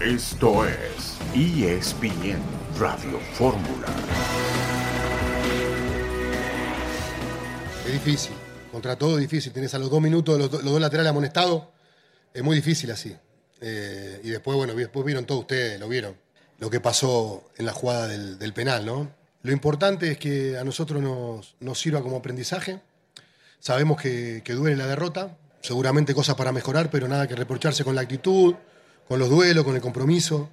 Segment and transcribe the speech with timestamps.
[0.00, 2.38] Esto es ESPN
[2.78, 3.88] Radio Fórmula.
[7.84, 8.32] Es difícil.
[8.70, 9.52] Contra todo es difícil.
[9.52, 11.64] Tienes a los dos minutos los, dos laterales amonestados.
[12.32, 13.16] Es muy difícil así.
[13.60, 16.14] Eh, y después, bueno, después vieron todos ustedes, lo vieron.
[16.60, 19.12] Lo que pasó en la jugada del, penal, ¿no?
[19.42, 22.80] Lo importante es que a nosotros nos, nos sirva como aprendizaje.
[23.58, 25.36] Sabemos que, que duele la derrota.
[25.60, 28.54] Seguramente cosas para mejorar, pero nada que reprocharse con la actitud,
[29.08, 30.50] con los duelos, con el compromiso.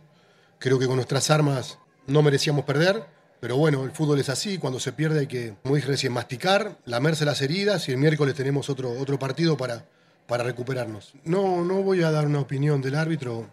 [0.57, 1.77] Creo que con nuestras armas
[2.07, 3.05] no merecíamos perder,
[3.41, 6.79] pero bueno, el fútbol es así, cuando se pierde hay que, como dije recién, masticar,
[6.85, 9.85] lamerse las heridas y el miércoles tenemos otro, otro partido para,
[10.25, 11.13] para recuperarnos.
[11.25, 13.49] No, no voy a dar una opinión del árbitro,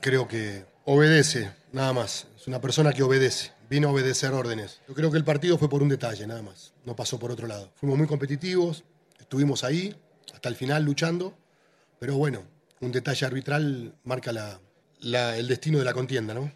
[0.00, 2.26] creo que obedece, nada más.
[2.36, 4.80] Es una persona que obedece, vino a obedecer órdenes.
[4.88, 7.46] Yo creo que el partido fue por un detalle, nada más, no pasó por otro
[7.46, 7.70] lado.
[7.76, 8.84] Fuimos muy competitivos,
[9.20, 9.94] estuvimos ahí,
[10.32, 11.36] hasta el final luchando,
[11.98, 12.44] pero bueno,
[12.80, 14.30] un detalle arbitral marca
[15.00, 16.50] el destino de la contienda, ¿no?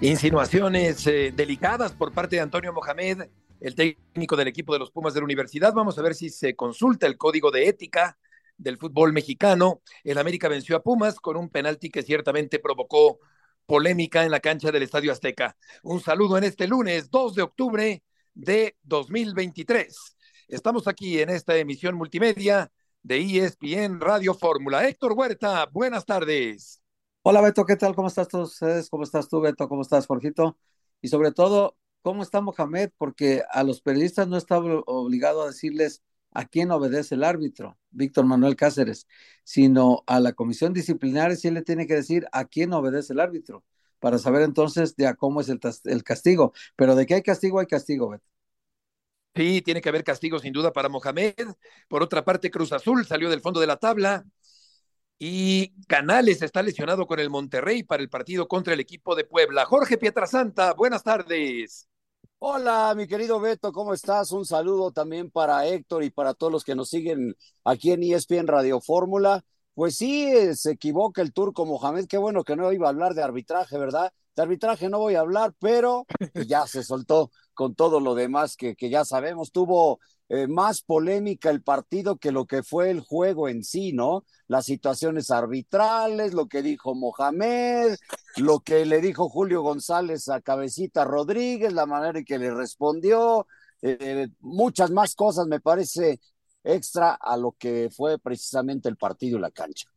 [0.00, 3.28] Insinuaciones eh, delicadas por parte de Antonio Mohamed,
[3.60, 5.72] el técnico del equipo de los Pumas de la universidad.
[5.72, 8.16] Vamos a ver si se consulta el código de ética
[8.56, 9.82] del fútbol mexicano.
[10.04, 13.18] El América venció a Pumas con un penalti que ciertamente provocó
[13.66, 15.56] polémica en la cancha del Estadio Azteca.
[15.82, 18.02] Un saludo en este lunes 2 de octubre
[18.34, 20.16] de 2023.
[20.48, 24.88] Estamos aquí en esta emisión multimedia de ESPN Radio Fórmula.
[24.88, 26.80] Héctor Huerta, buenas tardes.
[27.20, 27.94] Hola Beto, ¿qué tal?
[27.94, 28.88] ¿Cómo estás todos ustedes?
[28.88, 29.68] ¿Cómo estás tú, Beto?
[29.68, 30.56] ¿Cómo estás, Jorgito?
[31.02, 32.90] Y sobre todo, ¿cómo está Mohamed?
[32.96, 38.24] Porque a los periodistas no está obligado a decirles a quién obedece el árbitro, Víctor
[38.24, 39.06] Manuel Cáceres,
[39.44, 43.64] sino a la comisión disciplinaria sí le tiene que decir a quién obedece el árbitro,
[43.98, 46.54] para saber entonces de a cómo es el, el castigo.
[46.74, 48.37] Pero de qué hay castigo, hay castigo, Beto.
[49.38, 51.32] Sí, tiene que haber castigo sin duda para Mohamed.
[51.86, 54.24] Por otra parte, Cruz Azul salió del fondo de la tabla
[55.16, 59.64] y Canales está lesionado con el Monterrey para el partido contra el equipo de Puebla.
[59.64, 61.88] Jorge Pietrasanta, buenas tardes.
[62.40, 64.32] Hola, mi querido Beto, ¿cómo estás?
[64.32, 68.48] Un saludo también para Héctor y para todos los que nos siguen aquí en ESPN
[68.48, 69.44] Radio Fórmula.
[69.72, 72.06] Pues sí, se equivoca el turco Mohamed.
[72.08, 74.12] Qué bueno que no iba a hablar de arbitraje, ¿verdad?
[74.34, 76.06] De arbitraje no voy a hablar, pero
[76.48, 79.50] ya se soltó con todo lo demás que, ya sabemos.
[79.50, 79.98] Tuvo
[80.28, 84.24] eh, más polémica el partido que lo que fue el juego en sí, ¿no?
[84.46, 87.96] Las situaciones arbitrales, lo que dijo Mohamed,
[88.36, 93.48] lo que le dijo Julio González a Cabecita Rodríguez, la manera en que le respondió,
[93.82, 96.20] eh, muchas más cosas me parece
[96.62, 99.90] extra a lo que fue precisamente el partido y la cancha.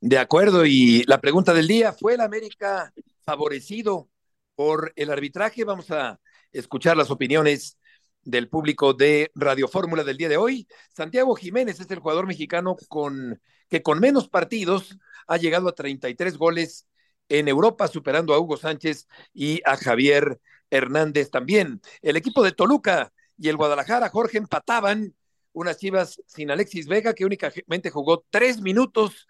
[0.00, 2.92] De acuerdo, y la pregunta del día, ¿fue el América
[3.24, 4.08] favorecido
[4.56, 5.62] por el arbitraje?
[5.62, 6.18] Vamos a
[6.54, 7.78] escuchar las opiniones
[8.22, 10.66] del público de Radio Fórmula del día de hoy.
[10.94, 16.38] Santiago Jiménez es el jugador mexicano con, que con menos partidos ha llegado a 33
[16.38, 16.86] goles
[17.28, 21.80] en Europa, superando a Hugo Sánchez y a Javier Hernández también.
[22.02, 25.14] El equipo de Toluca y el Guadalajara, Jorge, empataban
[25.52, 29.26] unas chivas sin Alexis Vega, que únicamente jugó tres minutos,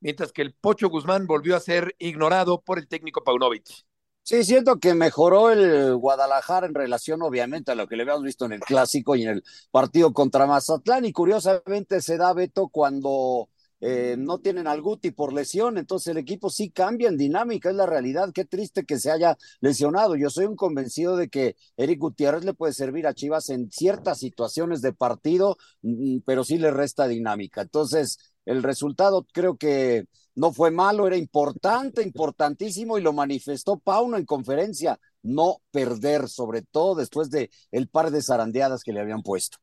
[0.00, 3.85] mientras que el Pocho Guzmán volvió a ser ignorado por el técnico Paunovic.
[4.28, 8.44] Sí, siento que mejoró el Guadalajara en relación, obviamente, a lo que le habíamos visto
[8.44, 11.04] en el clásico y en el partido contra Mazatlán.
[11.04, 13.48] Y curiosamente se da Beto cuando
[13.80, 17.76] eh, no tienen al Guti por lesión, entonces el equipo sí cambia en dinámica, es
[17.76, 18.32] la realidad.
[18.34, 20.16] Qué triste que se haya lesionado.
[20.16, 24.18] Yo soy un convencido de que Eric Gutiérrez le puede servir a Chivas en ciertas
[24.18, 27.62] situaciones de partido, mm, pero sí le resta dinámica.
[27.62, 34.16] Entonces, el resultado creo que no fue malo, era importante, importantísimo y lo manifestó Pauno
[34.16, 39.22] en conferencia, no perder, sobre todo después de el par de zarandeadas que le habían
[39.22, 39.58] puesto.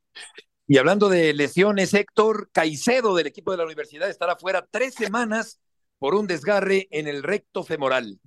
[0.68, 5.60] Y hablando de lesiones, Héctor Caicedo del equipo de la universidad estará fuera tres semanas
[6.00, 8.20] por un desgarre en el recto femoral.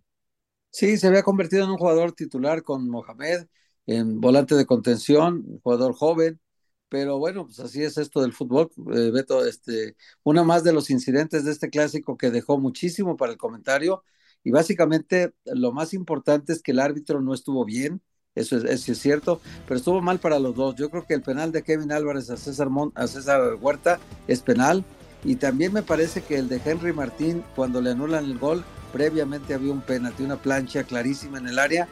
[0.70, 3.46] Sí, se había convertido en un jugador titular con Mohamed,
[3.86, 6.40] en volante de contención, un jugador joven,
[6.88, 10.90] pero bueno, pues así es esto del fútbol, eh, Beto, este, una más de los
[10.90, 14.04] incidentes de este clásico que dejó muchísimo para el comentario,
[14.44, 18.02] y básicamente lo más importante es que el árbitro no estuvo bien,
[18.34, 20.74] eso es, es cierto, pero estuvo mal para los dos.
[20.76, 24.84] Yo creo que el penal de Kevin Álvarez a César, a César Huerta es penal,
[25.24, 28.62] y también me parece que el de Henry Martín, cuando le anulan el gol,
[28.92, 31.88] previamente había un penalti, una plancha clarísima en el área.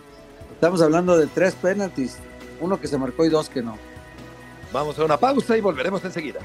[0.53, 2.19] Estamos hablando de tres penaltis,
[2.61, 3.77] uno que se marcó y dos que no.
[4.75, 6.41] Vamos a una pausa y volveremos enseguida.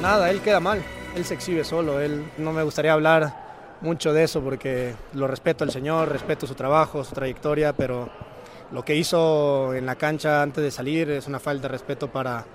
[0.00, 0.82] Nada, él queda mal,
[1.14, 5.62] él se exhibe solo, él no me gustaría hablar mucho de eso porque lo respeto
[5.62, 8.08] al señor, respeto su trabajo, su trayectoria, pero
[8.72, 12.46] lo que hizo en la cancha antes de salir es una falta de respeto para,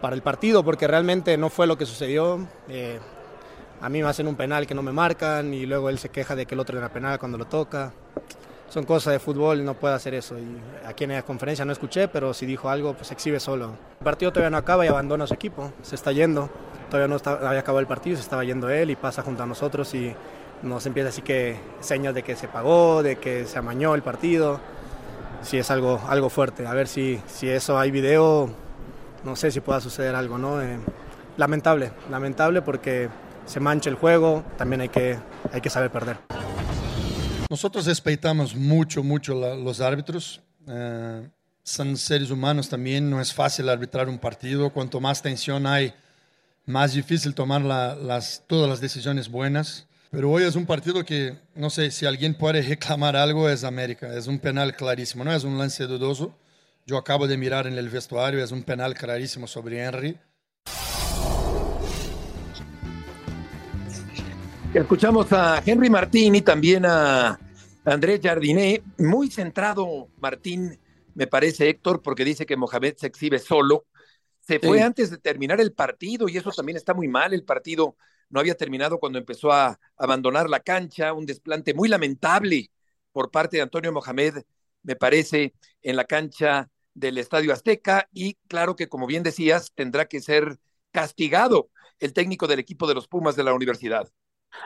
[0.00, 2.44] para el partido, porque realmente no fue lo que sucedió.
[2.68, 2.98] Eh,
[3.82, 6.36] a mí me hacen un penal que no me marcan y luego él se queja
[6.36, 7.92] de que el otro era penal cuando lo toca.
[8.68, 10.38] Son cosas de fútbol, no puede hacer eso.
[10.38, 10.56] Y
[10.86, 13.74] aquí en la conferencia no escuché, pero si dijo algo, pues exhibe solo.
[13.98, 16.48] El partido todavía no acaba y abandona a su equipo, se está yendo.
[16.88, 19.46] Todavía no está, había acabado el partido, se estaba yendo él y pasa junto a
[19.46, 20.14] nosotros y
[20.62, 24.60] nos empieza así que señas de que se pagó, de que se amañó el partido.
[25.42, 26.68] Sí es algo, algo fuerte.
[26.68, 28.48] A ver si, si eso hay video,
[29.24, 30.62] no sé si pueda suceder algo, ¿no?
[30.62, 30.78] Eh,
[31.36, 33.08] lamentable, lamentable porque
[33.46, 35.18] se mancha el juego, también hay que,
[35.52, 36.18] hay que saber perder.
[37.50, 40.40] Nosotros respetamos mucho, mucho la, los árbitros.
[40.66, 41.28] Eh,
[41.62, 44.70] son seres humanos también, no es fácil arbitrar un partido.
[44.70, 45.92] Cuanto más tensión hay,
[46.66, 49.86] más difícil tomar la, las, todas las decisiones buenas.
[50.10, 54.14] Pero hoy es un partido que, no sé, si alguien puede reclamar algo es América.
[54.14, 56.36] Es un penal clarísimo, no es un lance dudoso.
[56.86, 60.18] Yo acabo de mirar en el vestuario, es un penal clarísimo sobre Henry.
[64.74, 67.38] Escuchamos a Henry Martín y también a
[67.84, 70.78] Andrés Jardiné, muy centrado Martín,
[71.14, 73.84] me parece Héctor, porque dice que Mohamed se exhibe solo.
[74.40, 74.82] Se fue Sí.
[74.82, 77.34] antes de terminar el partido y eso también está muy mal.
[77.34, 77.96] El partido
[78.30, 82.70] no había terminado cuando empezó a abandonar la cancha, un desplante muy lamentable
[83.12, 84.38] por parte de Antonio Mohamed,
[84.82, 85.52] me parece,
[85.82, 90.58] en la cancha del Estadio Azteca y claro que como bien decías, tendrá que ser
[90.92, 91.68] castigado
[92.00, 94.08] el técnico del equipo de los Pumas de la universidad.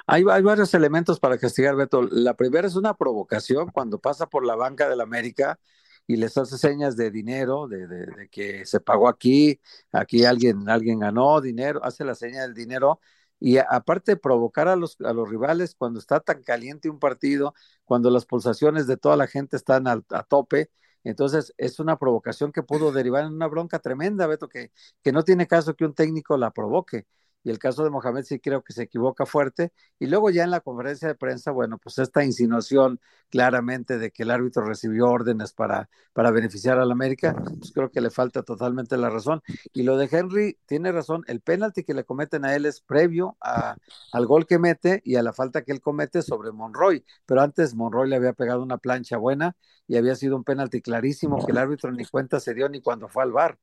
[0.06, 2.03] Hay, varios elementos para castigar, Beto.
[2.03, 5.59] La primera es una provocación cuando pasa por la banca del América
[6.06, 9.61] y les hace señas de dinero, de, de- de que se pagó aquí,
[9.93, 13.00] aquí alguien, alguien ganó dinero, hace la seña del dinero.
[13.38, 17.55] Y aparte provocar a los, a los rivales cuando está tan caliente un partido,
[17.85, 20.71] cuando las pulsaciones de toda la gente están a, tope,
[21.05, 24.73] entonces es una provocación que pudo derivar en una bronca tremenda, Beto, que,
[25.03, 27.06] que no tiene caso que un técnico la provoque.
[27.46, 29.72] Y el caso de Mohamed sí creo que se equivoca fuerte.
[30.00, 32.98] Y luego ya en la conferencia de prensa, bueno, pues esta insinuación
[33.31, 38.00] claramente de que el árbitro recibió órdenes para, para beneficiar al América, pues creo que
[38.00, 39.43] le falta totalmente la razón.
[39.72, 43.37] Y lo de Henry tiene razón, el penalti que le cometen a él es previo
[43.40, 47.04] al gol que mete y a la falta que él comete sobre Monroy.
[47.26, 49.56] Pero antes Monroy le había pegado una plancha buena
[49.87, 53.06] y había sido un penalti clarísimo que el árbitro ni cuenta se dio ni cuando
[53.06, 53.56] fue al bar.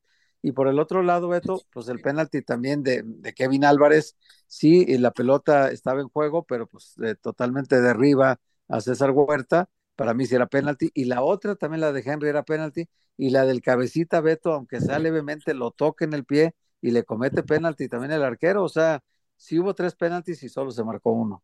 [0.45, 4.83] Y por el otro lado, Beto, pues el penalti también de, de Kevin Álvarez, sí,
[4.85, 10.13] y la pelota estaba en juego, pero pues eh, totalmente derriba a César Huerta, para
[10.13, 13.45] mí sí era penalti, y la otra también la de Henry era penalti, y la
[13.45, 17.87] del cabecita Beto, aunque sea levemente, lo toca en el pie y le comete penalti
[17.87, 19.01] también el arquero, o sea,
[19.37, 21.41] sí hubo tres penaltis y solo se marcó uno.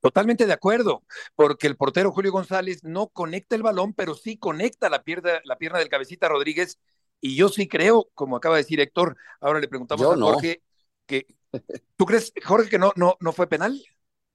[0.00, 1.04] Totalmente de acuerdo,
[1.36, 5.58] porque el portero Julio González no conecta el balón, pero sí conecta la pierna, la
[5.58, 6.78] pierna del cabecita Rodríguez.
[7.22, 10.26] Y yo sí creo, como acaba de decir Héctor, ahora le preguntamos Yo a no.
[10.26, 10.62] Jorge,
[11.06, 11.26] que
[11.96, 13.82] ¿tú crees, Jorge, que no, no, no fue penal?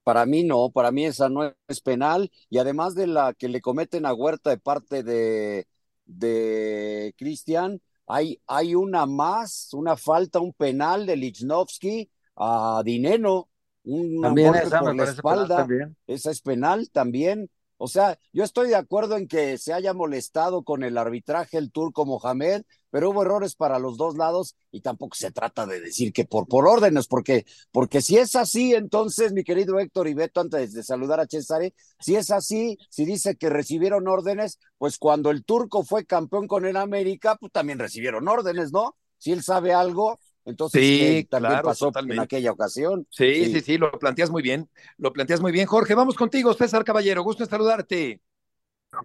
[0.04, 3.60] Para mí no, para mí esa no es penal y además de la que le
[3.62, 5.68] cometen a Huerta de parte de,
[6.06, 13.50] de Cristian, hay, hay una más, una falta, un penal de Lichnowsky a Dineno,
[13.84, 15.96] un También esa por me la penal espalda, también.
[16.08, 17.50] esa es penal también.
[17.78, 21.72] O sea, yo estoy de acuerdo en que se haya molestado con el arbitraje el
[21.72, 26.12] turco Mohamed, pero hubo errores para los dos lados y tampoco se trata de decir
[26.12, 30.42] que por, por órdenes, porque, porque si es así, entonces, mi querido Héctor y Beto,
[30.42, 35.30] antes de saludar a Cesare, si es así, si dice que recibieron órdenes, pues cuando
[35.30, 38.96] el turco fue campeón con el América, pues también recibieron órdenes, ¿no?
[39.20, 42.16] Si él sabe algo, entonces Sí, ¿qué también claro, pasó totalmente.
[42.16, 43.06] en aquella ocasión.
[43.10, 45.68] Sí, sí, sí, lo planteas muy bien, lo planteas muy bien.
[45.68, 48.22] Jorge, vamos contigo, César Caballero, gusto en saludarte.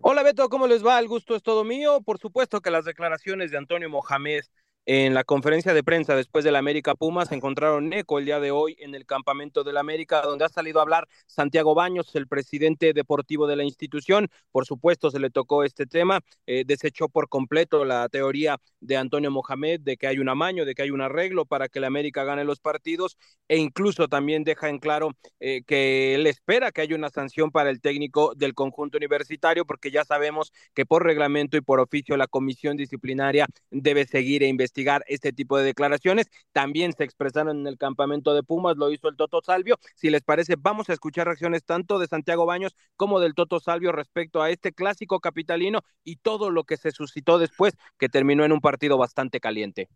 [0.01, 0.99] Hola Beto, ¿cómo les va?
[0.99, 2.01] El gusto es todo mío.
[2.03, 4.45] Por supuesto que las declaraciones de Antonio Mohamed
[4.85, 8.77] en la conferencia de prensa después del América Pumas encontraron eco el día de hoy
[8.81, 13.47] en el campamento del América, donde ha salido a hablar Santiago Baños, el presidente deportivo
[13.47, 14.29] de la institución.
[14.51, 19.31] Por supuesto, se le tocó este tema, eh, desechó por completo la teoría de Antonio
[19.31, 22.25] Mohamed de que hay un amaño, de que hay un arreglo para que el América
[22.25, 26.97] gane los partidos, e incluso también deja en claro eh, que él espera que haya
[26.97, 31.61] una sanción para el técnico del conjunto universitario, porque ya sabemos que por reglamento y
[31.61, 34.72] por oficio la comisión disciplinaria debe seguir e investigar
[35.07, 36.27] este tipo de declaraciones.
[36.53, 39.79] También se expresaron en el campamento de Pumas, lo hizo el Toto Salvio.
[39.95, 43.93] Si les parece, vamos a escuchar reacciones tanto de Santiago Baños como del Toto Salvio
[43.93, 48.53] respecto a este clásico capitalino y todo lo que se suscitó después, que terminó en
[48.53, 49.89] un partido bastante caliente.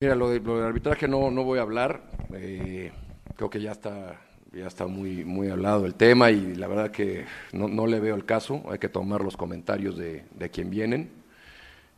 [0.00, 2.10] Mira, lo, de, lo del arbitraje no, no voy a hablar.
[2.34, 2.92] eh,
[3.36, 4.20] creo que ya está
[4.52, 8.24] ya está muy, muy hablado el tema y la verdad que no, le veo el
[8.24, 11.10] caso, hay que tomar los comentarios de, quien vienen,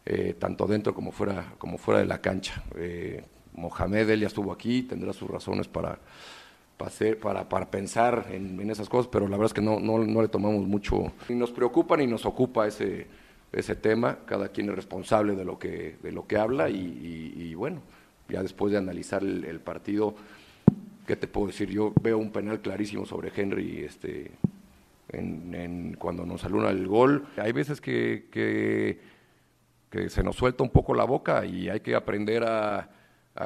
[0.07, 2.63] eh, tanto dentro como fuera, como fuera de la cancha.
[2.77, 5.99] Eh, Mohamed, él ya estuvo aquí, tendrá sus razones para,
[6.77, 10.67] para, para, pensar en, esas cosas, pero la verdad es que no, no, le tomamos
[10.67, 13.07] mucho, ni nos preocupa ni nos ocupa ese,
[13.53, 17.81] ese tema, cada quien es responsable de lo que, de lo que habla y, bueno,
[18.29, 20.17] ya después de analizar el partido
[21.07, 21.71] ¿qué te puedo decir?
[21.71, 24.31] Yo veo un penal clarísimo sobre Henry este,
[25.11, 27.27] en, cuando nos aluna el gol.
[27.37, 28.99] Hay veces que, que,
[30.09, 32.91] se nos suelta un poco la boca y hay que aprender a,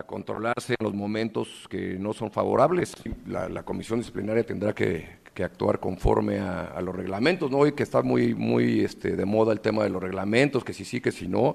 [0.06, 2.94] controlarse en los momentos que no son favorables.
[3.26, 7.58] La, comisión disciplinaria tendrá que, actuar conforme a, los reglamentos, ¿no?
[7.58, 10.84] Hoy que está muy, muy este, de moda el tema de los reglamentos, que si
[10.84, 11.54] sí, que si no.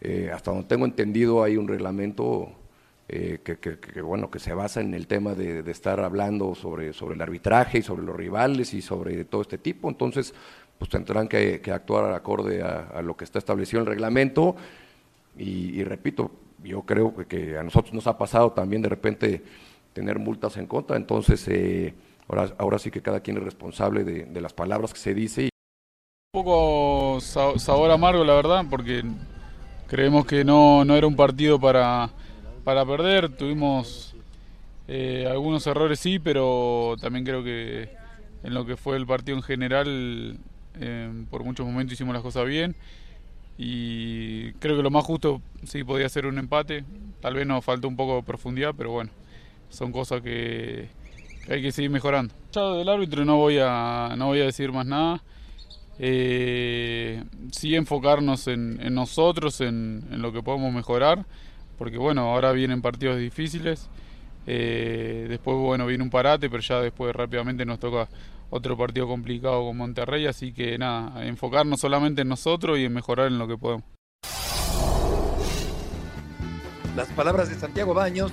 [0.00, 2.52] Eh, hasta donde tengo entendido hay un reglamento
[3.10, 7.22] eh, que, bueno, que se basa en el tema de, estar hablando sobre, sobre el
[7.22, 9.88] arbitraje y sobre los rivales y sobre todo este tipo.
[9.88, 10.34] Entonces,
[10.78, 14.56] pues tendrán que, actuar acorde a, lo que está establecido en el reglamento.
[15.36, 16.30] Y, repito,
[16.62, 19.42] yo creo que a nosotros nos ha pasado también de repente
[19.92, 20.96] tener multas en contra.
[20.96, 21.94] Entonces, eh,
[22.28, 25.50] ahora, ahora sí que cada quien es responsable de, las palabras que se dice.
[26.32, 29.02] Un poco sabor amargo, la verdad, porque
[29.86, 32.10] creemos que no, no era un partido para
[32.68, 33.30] para perder.
[33.30, 34.14] Tuvimos
[34.88, 37.88] eh, algunos errores, sí, pero también creo que
[38.42, 40.38] en lo que fue el partido en general,
[40.80, 42.76] eh, por muchos momentos hicimos las cosas bien.
[43.56, 46.84] Y creo que lo más justo sí podía ser un empate.
[47.20, 49.10] Tal vez nos faltó un poco de profundidad, pero bueno,
[49.68, 50.88] son cosas que,
[51.48, 52.34] hay que seguir mejorando.
[52.52, 55.22] Ya del árbitro no voy a, no voy a decir más nada.
[55.98, 61.26] Eh, sí enfocarnos en, nosotros, en, en, lo que podemos mejorar
[61.78, 63.88] porque bueno, ahora vienen partidos difíciles,
[64.46, 68.08] eh, después bueno, viene un parate, pero ya después rápidamente nos toca
[68.50, 73.28] otro partido complicado con Monterrey, así que nada, enfocarnos solamente en nosotros y en mejorar
[73.28, 73.84] en lo que podemos.
[76.96, 78.32] Las palabras de Santiago Baños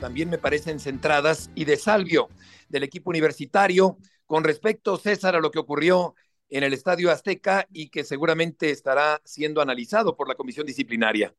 [0.00, 2.28] también me parecen centradas y de salvio
[2.68, 6.14] del equipo universitario con respecto, César, a lo que ocurrió
[6.48, 11.34] en el Estadio Azteca y que seguramente estará siendo analizado por la comisión disciplinaria.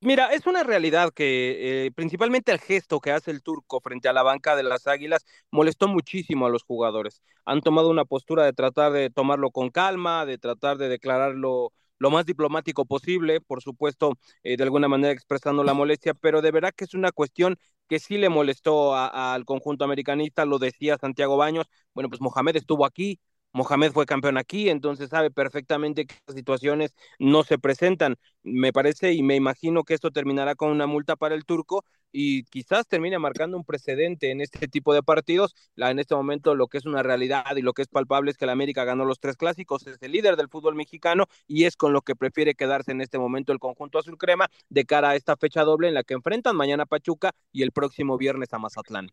[0.00, 4.12] Mira, es una realidad que eh, principalmente el gesto que hace el turco frente a
[4.12, 7.22] la banca de las Águilas molestó muchísimo a los jugadores.
[7.46, 12.10] Han tomado una postura de tratar de tomarlo con calma, de tratar de declararlo lo
[12.10, 14.12] más diplomático posible, por supuesto,
[14.42, 17.56] eh, de alguna manera expresando la molestia, pero de verdad que es una cuestión
[17.88, 22.84] que sí le molestó al conjunto americanista, lo decía Santiago Baños, bueno, pues Mohamed estuvo
[22.84, 23.18] aquí,
[23.56, 28.16] Mohamed fue campeón aquí, entonces sabe perfectamente que estas situaciones no se presentan.
[28.42, 31.82] Me parece y me imagino que esto terminará con una multa para el turco
[32.12, 35.54] y quizás termine marcando un precedente en este tipo de partidos.
[35.74, 38.36] La, en este momento lo que es una realidad y lo que es palpable es
[38.36, 41.76] que el América ganó los tres clásicos, es el líder del fútbol mexicano y es
[41.76, 45.16] con lo que prefiere quedarse en este momento el conjunto azul crema de cara a
[45.16, 49.08] esta fecha doble en la que enfrentan mañana Pachuca y el próximo viernes a Mazatlán.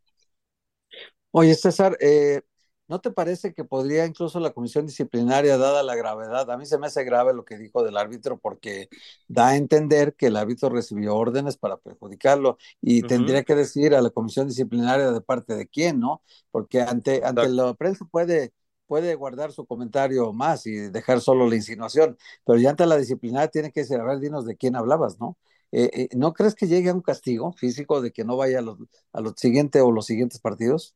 [1.31, 2.41] Oye, César, eh,
[2.89, 6.77] ¿No te parece que podría incluso la comisión disciplinaria, dada la gravedad, a mí se
[6.77, 8.89] me hace grave lo que dijo del árbitro porque
[9.27, 14.01] da a entender que el árbitro recibió órdenes para perjudicarlo y tendría que decir a
[14.01, 16.21] la comisión disciplinaria de parte de quién, ¿no?
[16.51, 18.53] Porque ante, ante la prensa puede,
[18.85, 23.47] puede guardar su comentario más y dejar solo la insinuación, pero ya ante la disciplinaria
[23.49, 25.37] tiene que decir, a ver, dinos de quién hablabas, ¿no?
[25.71, 28.61] Eh, eh, ¿No crees que llegue a un castigo físico de que no vaya a
[28.61, 28.77] los,
[29.13, 30.95] a los siguientes o los siguientes partidos?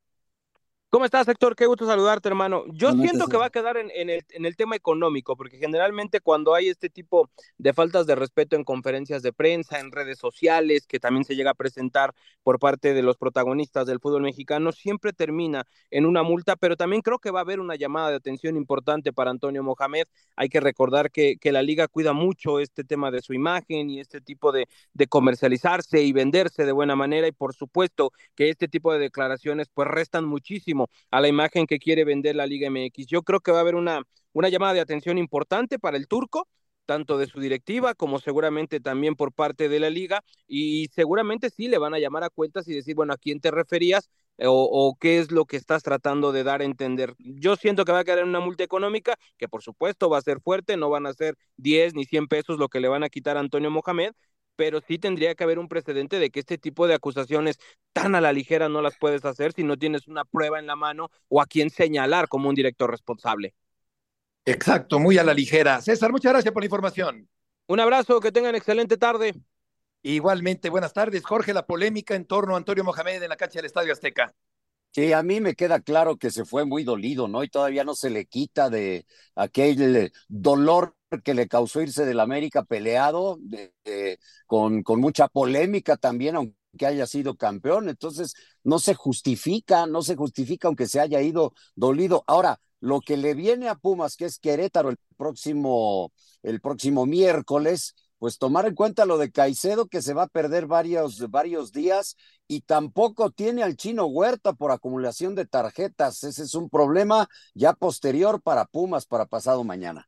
[0.90, 1.58] ¿Cómo estás, Héctor?
[1.58, 2.64] Qué gusto saludarte, hermano.
[2.72, 6.56] Yo siento que va a quedar en, el, en, el, tema económico, porque generalmente cuando
[6.56, 11.02] hay este tipo de faltas de respeto en conferencias de prensa, en redes sociales, que
[11.02, 15.68] también se llega a presentar por parte de los protagonistas del fútbol mexicano, siempre termina
[15.92, 19.12] en una multa, pero también creo que va a haber una llamada de atención importante
[19.12, 20.06] para Antonio Mohamed.
[20.38, 24.00] Hay que recordar que, que la liga cuida mucho este tema de su imagen y
[24.00, 28.70] este tipo de, de comercializarse y venderse de buena manera, y por supuesto que este
[28.70, 30.77] tipo de declaraciones pues restan muchísimo
[31.12, 33.08] a la imagen que quiere vender la Liga MX.
[33.08, 34.02] Yo creo que va a haber una,
[34.34, 36.48] una llamada de atención importante para el turco
[36.88, 41.68] tanto de su directiva como seguramente también por parte de la liga y seguramente sí
[41.68, 44.10] le van a llamar a cuentas y decir, bueno, ¿a quién te referías?
[44.40, 47.16] O, qué es lo que estás tratando de dar a entender.
[47.18, 50.22] Yo siento que va a quedar en una multa económica, que por supuesto va a
[50.22, 53.10] ser fuerte, no van a ser 10 ni 100 pesos lo que le van a
[53.10, 54.12] quitar a Antonio Mohamed,
[54.58, 57.60] pero sí tendría que haber un precedente de que este tipo de acusaciones
[57.94, 60.76] tan a la ligera no las puedes hacer si no tienes una prueba en la
[60.76, 63.56] mano o a quien señalar como un director responsable.
[64.44, 65.80] Exacto, muy a la ligera.
[65.82, 67.30] César, muchas gracias por la información.
[67.68, 69.34] Un abrazo, que tengan excelente tarde.
[70.04, 71.24] Igualmente, buenas tardes.
[71.26, 74.34] Jorge, la polémica en torno a Antonio Mohamed en la cancha del Estadio Azteca.
[74.92, 77.44] Sí, a mí me queda claro que se fue muy dolido, ¿no?
[77.44, 82.64] Y todavía no se le quita de aquel dolor que le causó irse del América
[82.64, 83.38] peleado,
[84.46, 87.90] con, con mucha polémica también, aunque haya sido campeón.
[87.90, 92.24] Entonces, no se justifica, no se justifica aunque se haya ido dolido.
[92.28, 96.12] Ahora, lo que le viene a Pumas, que es Querétaro el próximo,
[96.44, 100.66] el próximo miércoles, pues tomar en cuenta lo de Caicedo, que se va a perder
[100.66, 102.16] varios, varios días,
[102.48, 106.24] y tampoco tiene al chino Huerta por acumulación de tarjetas.
[106.24, 110.08] Ese es un problema ya posterior para Pumas para pasado mañana.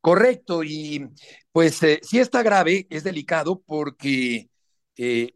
[0.00, 1.08] Correcto, y
[1.50, 4.50] pues eh, si está grave, es delicado porque
[4.96, 5.34] eh,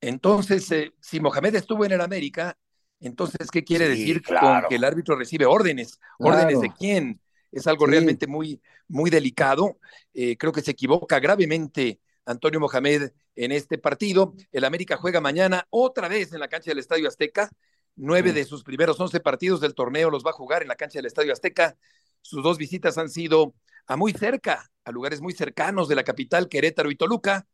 [0.00, 2.56] entonces, eh, si Mohamed estuvo en el América,
[3.00, 5.98] entonces, ¿qué quiere decir con que el árbitro recibe órdenes?
[6.18, 7.20] ¿Órdenes de quién?
[7.52, 9.78] Es algo realmente muy, muy delicado.
[10.14, 14.34] Eh, creo que se equivoca gravemente Antonio Mohamed en este partido.
[14.52, 17.50] El América juega mañana otra vez en la cancha del Estadio Azteca.
[17.96, 20.98] Nueve de sus primeros once partidos del torneo los va a jugar en la cancha
[20.98, 21.76] del Estadio Azteca.
[22.22, 23.54] Sus dos visitas han sido
[23.86, 27.46] a muy cerca, a lugares muy cercanos de la capital, Querétaro y Toluca.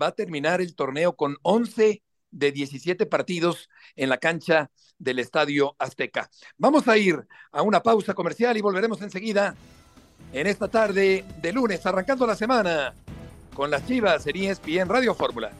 [0.00, 2.02] Va a terminar el torneo con once
[2.32, 6.28] de 17 partidos en la cancha del Estadio Azteca.
[6.58, 9.54] Vamos a ir a una pausa comercial y volveremos enseguida
[10.32, 12.94] en esta tarde de lunes, arrancando la semana
[13.54, 15.52] con las Chivas en ESPN Radio Fórmula.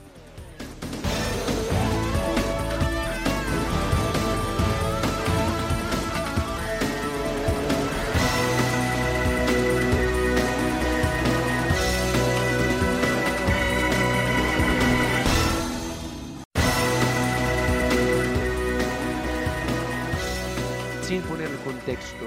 [21.83, 22.25] Contexto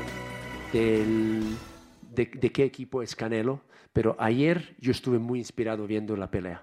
[0.70, 1.56] del,
[2.14, 6.62] de, qué equipo es Canelo, pero ayer yo estuve muy inspirado viendo la pelea.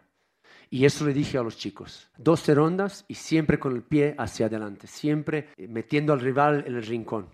[0.70, 4.46] Y eso le dije a los chicos, 12 rondas y siempre con el pie hacia
[4.46, 7.30] adelante, siempre metiendo al rival en el rincón.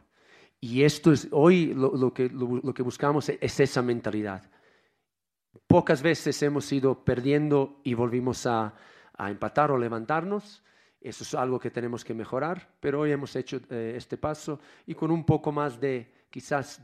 [0.62, 4.50] Y esto es, hoy lo, que, lo, que buscamos es esa mentalidad.
[5.68, 8.76] Pocas veces hemos ido perdiendo y volvimos a,
[9.18, 10.64] a empatar o levantarnos,
[11.02, 14.96] eso es algo que tenemos que mejorar, pero hoy hemos hecho eh, este paso y
[14.96, 16.82] con un poco más de quizás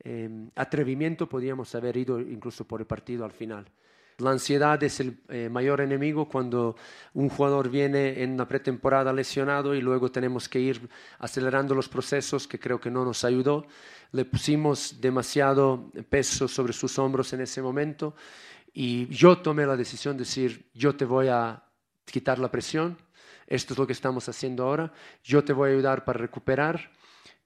[0.00, 3.70] em, atrevimiento podríamos haber ido incluso por el partido al final.
[4.18, 6.76] La ansiedad es el eh, mayor enemigo cuando
[7.14, 12.46] un jugador viene en una pretemporada lesionado y luego tenemos que ir acelerando los procesos,
[12.46, 13.66] que creo que no nos ayudó.
[14.12, 18.14] Le pusimos demasiado peso sobre sus hombros en ese momento
[18.72, 21.62] y yo tomé la decisión de decir, yo te voy a
[22.04, 22.98] quitar la presión,
[23.52, 26.90] esto es lo que estamos haciendo ahora, yo te voy a ayudar para recuperar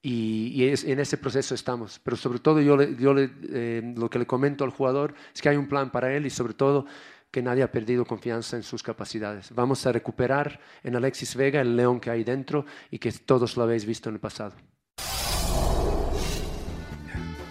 [0.01, 1.99] y, en ese proceso estamos.
[1.99, 5.69] Pero sobre todo yo, eh, lo que le comento al jugador es que hay un
[5.69, 6.87] plan para él y sobre todo
[7.33, 9.53] que nadie ha perdido confianza en sus capacidades.
[9.53, 13.65] Vamos a recuperar en Alexis Vega el león que hay dentro y que todos lo
[13.65, 14.55] habéis visto en el pasado.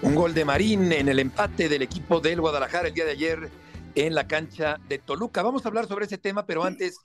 [0.01, 3.49] Un gol de Marín en el empate del equipo del Guadalajara el día de ayer
[3.95, 5.43] en la cancha de Toluca.
[5.43, 6.99] Vamos a hablar sobre ese tema, pero antes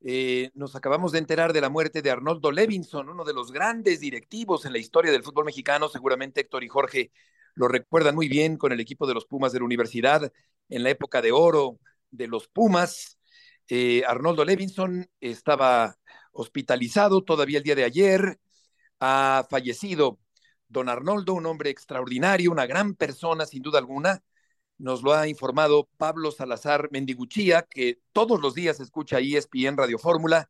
[0.00, 4.00] eh, nos acabamos de enterar de la muerte de Arnoldo Levinson, uno de los grandes
[4.00, 5.88] directivos en la historia del fútbol mexicano.
[5.88, 7.10] Seguramente Héctor y Jorge
[7.54, 10.32] lo recuerdan muy bien con el equipo de los Pumas de la universidad
[10.68, 11.80] en la época de oro
[12.10, 13.18] de los Pumas.
[13.68, 15.96] Eh, Arnoldo Levinson estaba
[16.32, 18.38] hospitalizado todavía el día de ayer.
[19.00, 20.20] Ha fallecido
[20.68, 24.22] don Arnoldo, un hombre extraordinario, una gran persona sin duda alguna
[24.78, 30.48] nos lo ha informado Pablo Salazar Mendiguchía, que todos los días escucha ESPN Radio Fórmula,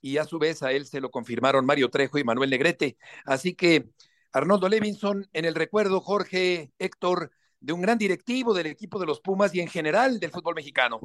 [0.00, 2.98] y a su vez a él se lo confirmaron Mario Trejo y Manuel Negrete.
[3.24, 3.88] Así que
[4.32, 9.20] Arnoldo Levinson, en el recuerdo, Jorge Héctor, de un gran directivo del equipo de los
[9.20, 11.00] Pumas y en general del fútbol mexicano.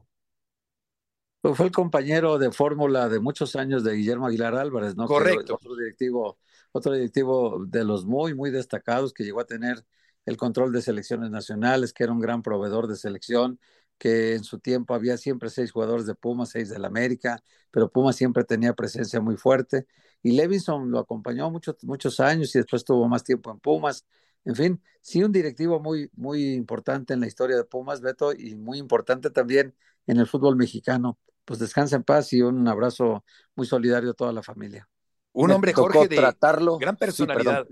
[1.40, 5.06] Pues fue el compañero de fórmula de muchos años de Guillermo Aguilar Álvarez, ¿no?
[5.06, 5.56] Correcto.
[5.56, 6.38] Otro directivo,
[6.74, 9.86] otro directivo de los muy, muy destacados que llegó a tener
[10.30, 13.60] el control de selecciones nacionales, que era un gran proveedor de selección,
[13.98, 18.16] que en su tiempo había siempre seis jugadores de Pumas, seis del América, pero Pumas
[18.16, 19.88] siempre tenía presencia muy fuerte.
[20.22, 24.06] Y Levinson lo acompañó muchos, muchos años y después tuvo más tiempo en Pumas.
[24.46, 28.56] En fin, sí, un directivo muy, muy importante en la historia de Pumas, Beto, y
[28.56, 31.18] muy importante también en el fútbol mexicano.
[31.44, 34.88] Pues descansa en paz y un abrazo muy solidario a toda la familia.
[35.34, 36.78] Un hombre, Jorge, de tratarlo.
[36.78, 37.66] gran personalidad.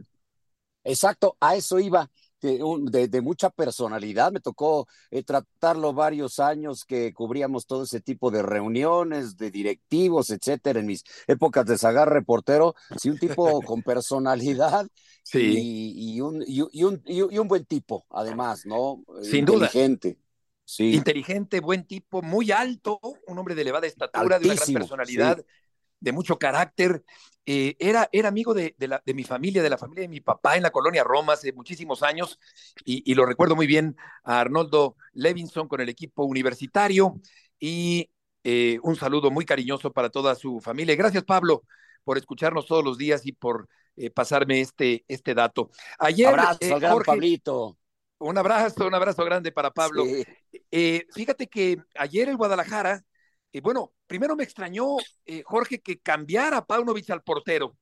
[0.84, 2.10] Exacto, a eso iba
[2.42, 4.32] de, mucha personalidad.
[4.32, 10.30] Me tocó eh, tratarlo varios años que cubríamos todo ese tipo de reuniones, de directivos,
[10.30, 12.76] etcétera, en mis épocas de sagar reportero.
[12.98, 14.88] Sí, un tipo con personalidad
[15.24, 15.94] sí.
[15.96, 19.04] y, un, y, un, y, un, buen tipo, además, ¿no?
[19.22, 20.18] Sin Inteligente.
[20.64, 20.94] Sí.
[20.96, 25.46] Inteligente, buen tipo, muy alto, un hombre de elevada estatura, de una gran personalidad.
[26.00, 27.04] De mucho carácter.
[27.46, 30.20] Eh, era, era amigo de, de, la, de, mi familia, de la familia de mi
[30.20, 32.40] papá en la colonia Roma hace muchísimos años
[32.84, 37.22] y, y lo recuerdo muy bien a Arnoldo Levinson con el equipo universitario
[37.58, 38.10] y
[38.44, 40.96] eh, un saludo muy cariñoso para toda su familia.
[40.96, 41.64] Gracias, Pablo,
[42.04, 45.70] por escucharnos todos los días y por eh, pasarme este, este dato.
[46.00, 47.78] Ayer, abrazo al gran Jorge, Pablito.
[48.20, 50.04] Un abrazo, un abrazo grande para Pablo.
[50.06, 51.04] Sí.
[51.14, 53.04] Fíjate que ayer el Guadalajara,
[53.58, 54.98] eh, bueno, primero me extrañó,
[55.46, 57.78] Jorge, que cambiara a Paunovic al portero.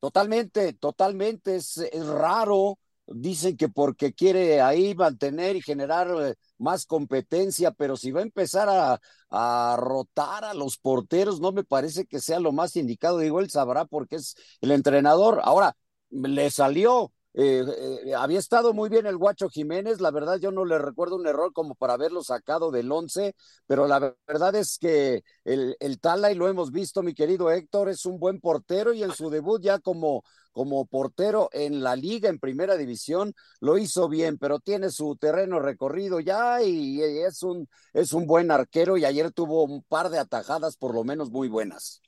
[0.00, 6.86] Totalmente, totalmente, es, es raro dicen que porque quiere ahí mantener y generar eh, más
[6.86, 12.06] competencia, pero si va a empezar a, a, rotar a los porteros, no me parece
[12.06, 13.18] que sea lo más indicado.
[13.18, 15.40] Digo, él sabrá porque es el entrenador.
[15.44, 15.76] Ahora,
[16.10, 17.12] le salió.
[17.34, 17.64] Eh,
[18.04, 21.26] eh, había estado muy bien el Guacho Jiménez, la verdad yo no le recuerdo un
[21.26, 23.34] error como para haberlo sacado del once,
[23.66, 27.88] pero la verdad es que el, el Tala, y lo hemos visto, mi querido Héctor,
[27.88, 32.28] es un buen portero y en su debut ya como como portero en la liga,
[32.28, 37.68] en primera división, lo hizo bien, pero tiene su terreno recorrido ya y es un,
[37.94, 41.48] es un buen arquero y ayer tuvo un par de atajadas por lo menos muy
[41.48, 42.02] buenas.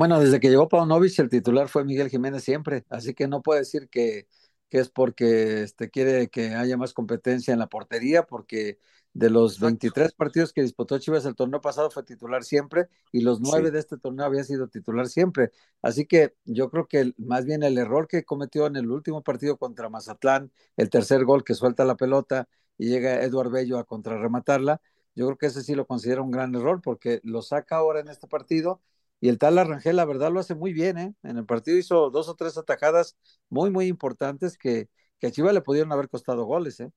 [0.00, 3.60] Bueno, desde que llegó Paunovic el titular fue Miguel Jiménez siempre, así que no puede
[3.60, 4.28] decir que,
[4.70, 8.78] que es porque este, quiere que haya más competencia en la portería, porque
[9.12, 13.42] de los 23 partidos que disputó Chivas el torneo pasado fue titular siempre y los
[13.42, 13.72] nueve sí.
[13.74, 15.50] de este torneo había sido titular siempre.
[15.82, 19.58] Así que yo creo que más bien el error que cometió en el último partido
[19.58, 24.80] contra Mazatlán, el tercer gol que suelta la pelota y llega Eduard Bello a contrarrematarla,
[25.14, 28.08] yo creo que ese sí lo considero un gran error porque lo saca ahora en
[28.08, 28.80] este partido
[29.20, 31.14] y el tal Arrangel, la verdad, lo hace muy bien, ¿eh?
[31.22, 33.16] En el partido hizo dos o tres atajadas
[33.48, 36.90] muy, muy importantes que, que a Chivas le pudieron haber costado goles, ¿eh?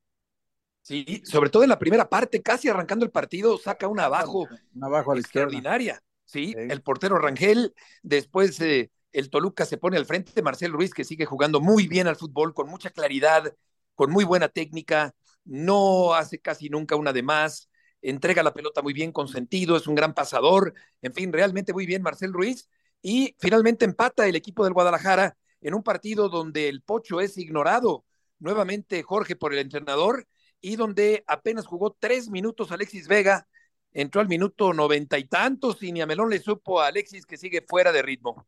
[0.82, 4.88] Sí, sobre todo en la primera parte, casi arrancando el partido, saca una abajo, una
[4.88, 6.04] abajo a la extraordinaria.
[6.26, 6.48] ¿sí?
[6.48, 10.94] sí, el portero Rangel, después eh, el Toluca se pone al frente de Marcel Ruiz,
[10.94, 13.56] que sigue jugando muy bien al fútbol, con mucha claridad,
[13.96, 17.70] con muy buena técnica, no hace casi nunca una de más,
[18.04, 21.86] entrega la pelota muy bien con sentido, es un gran pasador, en fin, realmente muy
[21.86, 22.70] bien Marcel Ruiz,
[23.02, 28.06] y finalmente empata el equipo del Guadalajara en un partido donde el Pocho es ignorado
[28.40, 30.28] nuevamente Jorge por el entrenador
[30.62, 33.48] y donde apenas jugó tres minutos Alexis Vega,
[33.92, 37.38] entró al minuto noventa y tantos y ni a Melón le supo a Alexis que
[37.38, 38.48] sigue fuera de ritmo.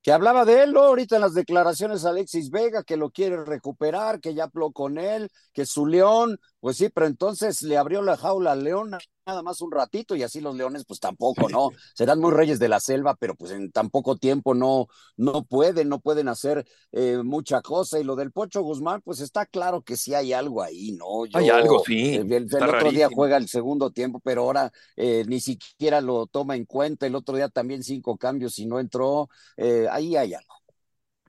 [0.00, 0.82] Que hablaba de él, ¿no?
[0.82, 5.28] Ahorita en las declaraciones Alexis Vega, que lo quiere recuperar, que ya habló con él,
[5.52, 9.60] que su león, pues sí, pero entonces le abrió la jaula al león nada más
[9.60, 11.68] un ratito y así los leones pues tampoco, ¿no?
[11.94, 15.88] Serán muy reyes de la selva, pero pues en tan poco tiempo no, no pueden,
[15.88, 18.00] no pueden hacer eh, mucha cosa.
[18.00, 21.26] Y lo del Pocho Guzmán, pues está claro que sí hay algo ahí, ¿no?
[21.26, 22.16] Yo, hay algo, sí.
[22.16, 22.90] El, el, el otro rarísimo.
[22.92, 27.06] día juega el segundo tiempo, pero ahora eh, ni siquiera lo toma en cuenta.
[27.06, 29.28] El otro día también cinco cambios y no entró.
[29.56, 30.54] Eh, ahí hay algo.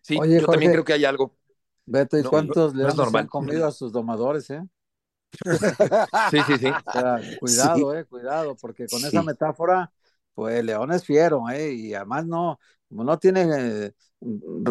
[0.01, 1.35] Sí, Oye, yo Jorge, también creo que hay algo.
[1.85, 4.63] Beto, ¿y cuántos no, leones no han comido a sus domadores, eh?
[6.31, 6.67] Sí, sí, sí.
[6.67, 7.97] O sea, cuidado, sí.
[7.97, 9.07] eh, cuidado, porque con sí.
[9.07, 9.91] esa metáfora,
[10.33, 13.93] pues León es fiero, eh, y además no, como no tiene eh,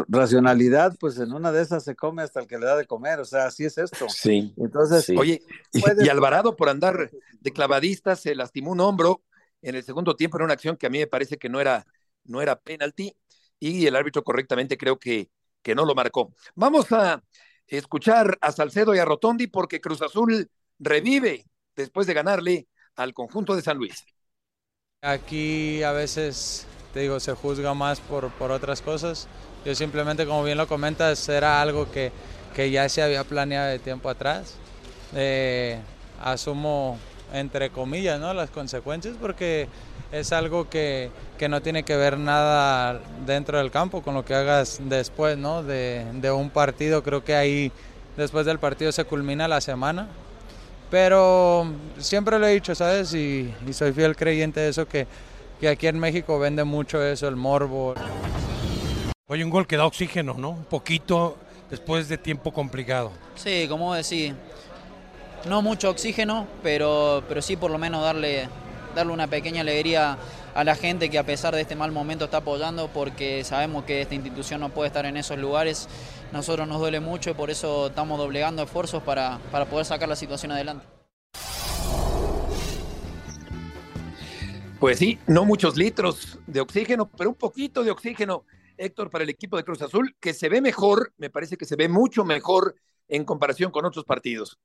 [0.09, 3.21] racionalidad, pues en una de esas se come hasta el que le da de comer,
[3.21, 4.07] o sea, así es esto.
[4.09, 4.55] Sí.
[4.57, 5.17] Entonces, sí.
[5.17, 5.43] oye,
[5.73, 9.23] y, y, Alvarado por andar de clavadista se lastimó un hombro
[9.63, 11.87] en el segundo tiempo en una acción que a mí me parece que no era,
[12.25, 13.17] no era penalti,
[13.61, 15.31] y el árbitro correctamente creo que,
[15.63, 16.35] que no lo marcó.
[16.55, 17.23] Vamos a
[17.69, 21.45] escuchar a Salcedo y a Rotondi porque Cruz Azul revive
[21.77, 24.05] después de ganarle al conjunto de San Luis.
[25.03, 29.29] Aquí a veces, te digo, se juzga más por, por otras cosas.
[29.65, 32.11] Yo simplemente, como bien lo comentas, era algo que,
[32.55, 34.57] que ya se había planeado de tiempo atrás.
[35.15, 35.81] Eh,
[36.21, 36.99] asumo,
[37.33, 38.33] entre comillas, ¿no?
[38.35, 39.69] las consecuencias porque
[40.13, 44.35] es algo que, que, no tiene que ver nada dentro del campo con lo que
[44.35, 45.63] hagas después ¿no?
[45.63, 47.03] de, de, un partido.
[47.03, 47.71] Creo que ahí
[48.17, 50.09] después del partido se culmina la semana.
[50.91, 51.67] Pero
[51.99, 53.13] siempre lo he dicho, ¿sabes?
[53.13, 55.07] Y, y soy fiel creyente de eso, que,
[55.61, 57.95] que, aquí en México vende mucho eso, el morbo.
[59.27, 60.51] Oye, un gol que da oxígeno, ¿no?
[60.51, 61.37] Un poquito
[61.69, 63.13] después de tiempo complicado.
[63.35, 64.33] Sí, como decís,
[65.47, 68.49] no mucho oxígeno, pero, pero sí por lo menos darle
[68.95, 70.19] darle una pequeña alegría
[70.55, 74.03] a la gente que a pesar de este mal momento está apoyando porque sabemos que
[74.03, 75.89] esta institución no puede estar en esos lugares.
[76.33, 80.17] Nosotros nos duele mucho y por eso estamos doblegando esfuerzos para, para poder sacar la
[80.17, 80.85] situación adelante.
[84.81, 88.45] Pues sí, no muchos litros de oxígeno, pero un poquito de oxígeno,
[88.77, 91.75] Héctor, para el equipo de Cruz Azul, que se ve mejor, me parece que se
[91.75, 92.77] ve mucho mejor
[93.09, 94.59] en comparación con otros partidos.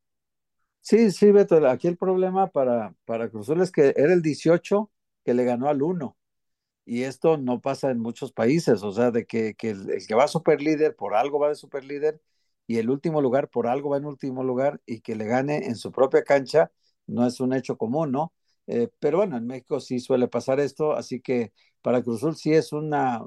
[0.85, 4.91] Sí, sí, Beto, aquí el problema para, para Cruz Azul es que era el 18
[5.23, 6.17] que le ganó al 1.
[6.85, 10.15] y esto no pasa en muchos países, o sea, de que, que el, el, que
[10.15, 12.21] va super líder por algo va de super líder
[12.67, 15.75] y el último lugar por algo va en último lugar y que le gane en
[15.77, 16.71] su propia cancha
[17.07, 18.33] no es un hecho común, ¿no?
[18.67, 22.73] Eh, pero bueno, en México sí suele pasar esto, así que para Cruzul sí es
[22.73, 23.21] una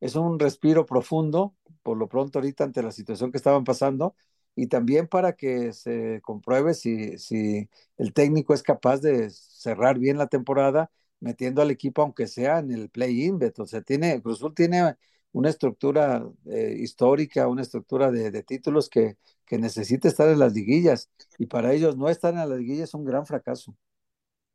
[0.00, 4.14] es un respiro profundo, por lo pronto ahorita ante la situación que estaban pasando,
[4.56, 10.18] y también para que se compruebe si, si el técnico es capaz de cerrar bien
[10.18, 10.90] la temporada
[11.20, 14.96] metiendo al equipo aunque sea en el play-in, o sea, tiene, Cruzul tiene
[15.32, 20.54] una estructura eh, histórica, una estructura de, de títulos que, que, necesita estar en las
[20.54, 23.76] liguillas y para ellos no estar en las liguillas es un gran fracaso.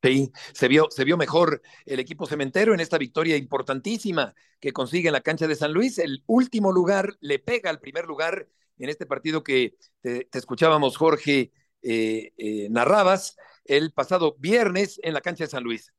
[0.03, 5.09] Sí, se vio, se vio mejor el equipo cementero en esta victoria importantísima que consigue
[5.09, 5.99] en la cancha de San Luis.
[5.99, 8.47] El último lugar le pega al primer lugar
[8.81, 15.13] en este partido que te, te escuchábamos, Jorge, eh, eh, narrabas el pasado viernes en
[15.13, 15.93] la cancha de San Luis.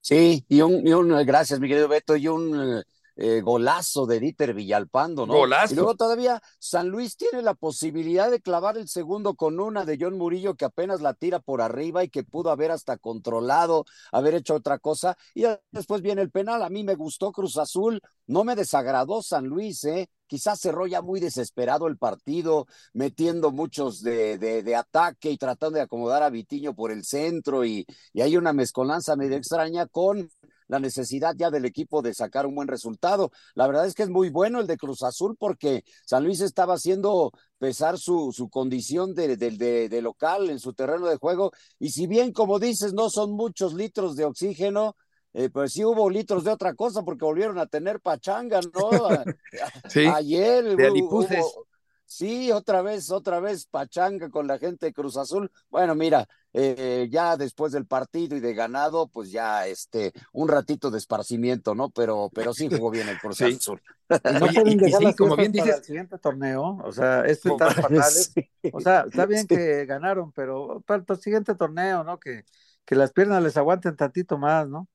[0.00, 2.82] Sí, y un, y un gracias, mi querido Beto, y un
[3.16, 5.34] eh, golazo de Dieter Villalpando, ¿no?
[5.34, 5.74] Golazo.
[5.74, 9.98] Y luego todavía San Luis tiene la posibilidad de clavar el segundo con una de
[10.00, 14.34] John Murillo que apenas la tira por arriba y que pudo haber hasta controlado, haber
[14.34, 15.18] hecho otra cosa.
[15.34, 16.62] Y después viene el penal.
[16.62, 20.08] A mí me gustó Cruz Azul, no me desagradó San Luis, ¿eh?
[20.30, 25.78] Quizás cerró ya muy desesperado el partido, metiendo muchos de, de, de ataque y tratando
[25.78, 30.30] de acomodar a Vitiño por el centro y, hay una mezcolanza medio extraña con
[30.68, 33.32] la necesidad ya del equipo de sacar un buen resultado.
[33.56, 36.74] La verdad es que es muy bueno el de Cruz Azul porque San Luis estaba
[36.74, 42.60] haciendo pesar su, condición de, local en su terreno de juego y si bien, como
[42.60, 44.94] dices, no son muchos litros de oxígeno,
[45.32, 48.90] eh, pues sí hubo litros de otra cosa porque volvieron a tener pachanga, ¿no?
[49.88, 51.66] sí, Ayer de hubo,
[52.12, 55.48] Sí, otra vez, otra vez pachanga con la gente de Cruz Azul.
[55.68, 60.90] Bueno, mira, eh, ya después del partido y de ganado, pues ya este, un ratito
[60.90, 61.90] de esparcimiento, ¿no?
[61.90, 63.44] Pero, pero sí jugó bien el Cruz Sí.
[63.44, 63.80] Azul.
[64.08, 66.18] Y no Oye, pueden y- y dejar sí, las como bien para dices- el siguiente
[66.18, 68.32] torneo, o sea, este tan fatales.
[68.72, 72.18] O sea, está bien que ganaron, pero para el siguiente torneo, ¿no?
[72.18, 72.44] Que,
[72.84, 74.88] que las piernas les aguanten tantito más, ¿no?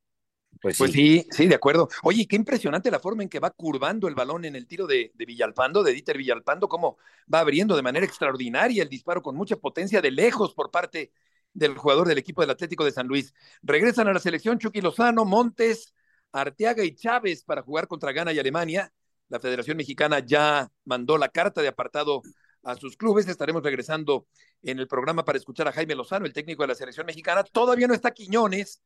[0.62, 1.90] Pues, Pues sí, sí, de acuerdo.
[2.04, 5.12] Oye, qué impresionante la forma en que va curvando el balón en el tiro de,
[5.14, 6.98] de Villalpando, de Dieter Villalpando, cómo
[7.32, 11.12] va abriendo de manera extraordinaria el disparo con mucha potencia de lejos por parte
[11.54, 13.34] del jugador del equipo del Atlético de San Luis.
[13.64, 15.94] Regresan a la selección Chucky Lozano, Montes,
[16.32, 18.92] Arteaga y Chávez para jugar contra Ghana y Alemania.
[19.30, 22.22] La Federación Mexicana ya mandó la carta de apartado
[22.64, 23.28] a sus clubes.
[23.28, 24.28] Estaremos regresando
[24.62, 27.44] en el programa para escuchar a Jaime Lozano, el técnico de la selección mexicana.
[27.44, 28.82] Todavía no está Quiñones,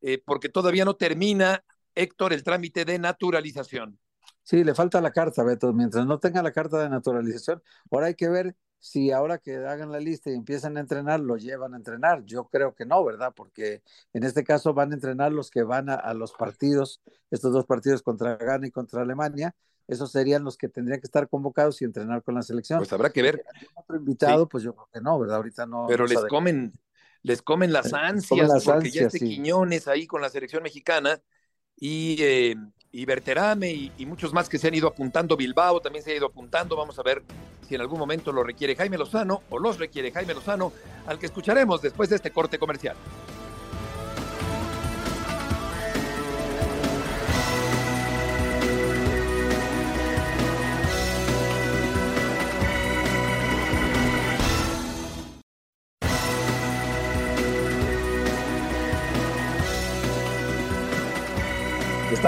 [0.00, 3.98] eh, porque todavía no termina, Héctor, el trámite de naturalización.
[4.42, 5.72] Sí, le falta la carta, Beto.
[5.72, 9.92] Mientras no tenga la carta de naturalización, ahora hay que ver si ahora que hagan
[9.92, 12.24] la lista y empiezan a entrenar, lo llevan a entrenar.
[12.24, 13.32] Yo creo que no, ¿verdad?
[13.36, 13.82] Porque
[14.14, 17.66] en este caso van a entrenar los que van a, a los partidos, estos dos
[17.66, 19.54] partidos contra Ghana y contra Alemania.
[19.86, 22.78] Esos serían los que tendrían que estar convocados y entrenar con la selección.
[22.78, 23.44] Pues habrá que ver.
[23.74, 24.48] Otro invitado, Sí.
[24.50, 25.36] pues yo creo que no, ¿verdad?
[25.36, 25.86] Ahorita no.
[25.86, 26.72] Pero les comen,
[27.22, 29.28] les comen las comen ansias, las porque ya este sí.
[29.28, 31.20] Quiñones ahí con la selección mexicana
[31.76, 32.56] y, eh,
[32.92, 36.16] y Berterame y, y muchos más que se han ido apuntando, Bilbao también se ha
[36.16, 37.22] ido apuntando, vamos a ver
[37.68, 40.72] si en algún momento lo requiere Jaime Lozano o los requiere Jaime Lozano,
[41.06, 42.96] al que escucharemos después de este corte comercial.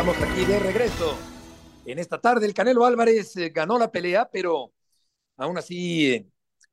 [0.02, 1.16] Estamos aquí de regreso.
[1.86, 4.72] En esta tarde el Canelo Álvarez eh, ganó la pelea, pero
[5.36, 6.26] aún así eh,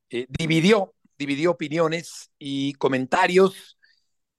[0.09, 3.77] eh, dividió, dividió opiniones y comentarios,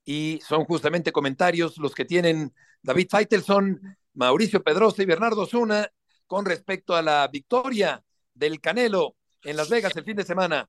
[0.05, 3.81] y son justamente comentarios los que tienen David Feitelson,
[4.15, 5.89] Mauricio Pedrosa y Bernardo Zuna
[6.27, 8.03] con respecto a la victoria
[8.35, 10.69] del Canelo en Las Vegas el fin de semana.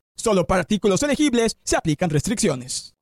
[0.15, 2.93] Solo para artículos elegibles se aplican restricciones.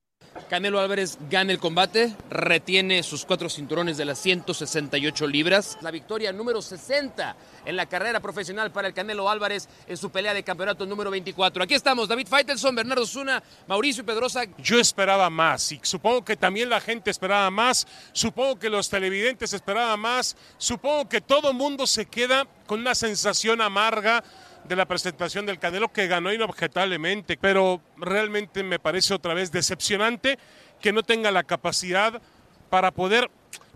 [0.48, 5.78] Canelo Álvarez gana el combate, retiene sus cuatro cinturones de las 168 libras.
[5.80, 10.34] La victoria número 60 en la carrera profesional para el Canelo Álvarez en su pelea
[10.34, 11.62] de campeonato número 24.
[11.62, 14.42] Aquí estamos, David Faitelson, Bernardo Zuna, Mauricio Pedrosa.
[14.58, 19.52] Yo esperaba más y supongo que también la gente esperaba más, supongo que los televidentes
[19.52, 24.24] esperaban más, supongo que todo el mundo se queda con una sensación amarga
[24.64, 30.38] de la presentación del Canelo que ganó inobjetablemente, pero realmente me parece otra vez decepcionante
[30.80, 32.20] que no tenga la capacidad
[32.68, 33.30] para poder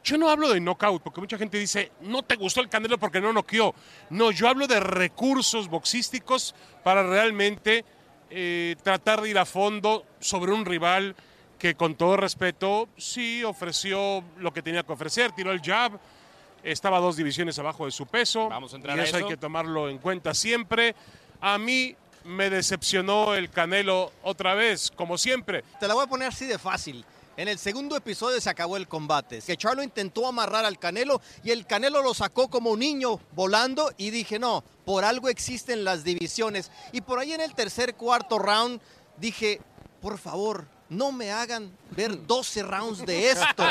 [0.04, 3.22] yo no hablo de knockout, porque mucha gente dice, no te gustó el Canelo porque
[3.22, 3.74] no noqueó.
[4.10, 7.86] No, yo hablo de recursos boxísticos para realmente
[8.28, 11.16] eh, tratar de ir a fondo sobre un rival
[11.58, 15.98] que con todo respeto sí ofreció lo que tenía que ofrecer, tiró el jab,
[16.64, 18.48] estaba dos divisiones abajo de su peso.
[18.48, 19.28] Vamos a entrar y a eso, hay eso.
[19.28, 20.94] que tomarlo en cuenta siempre.
[21.40, 25.62] A mí me decepcionó el Canelo otra vez, como siempre.
[25.78, 27.04] Te la voy a poner así de fácil.
[27.36, 29.40] En el segundo episodio se acabó el combate.
[29.40, 33.92] Que Charlo intentó amarrar al Canelo y el Canelo lo sacó como un niño volando
[33.96, 36.70] y dije, no, por algo existen las divisiones.
[36.92, 38.80] Y por ahí en el tercer, cuarto round
[39.18, 39.60] dije,
[40.00, 43.64] por favor, no me hagan ver 12 rounds de esto.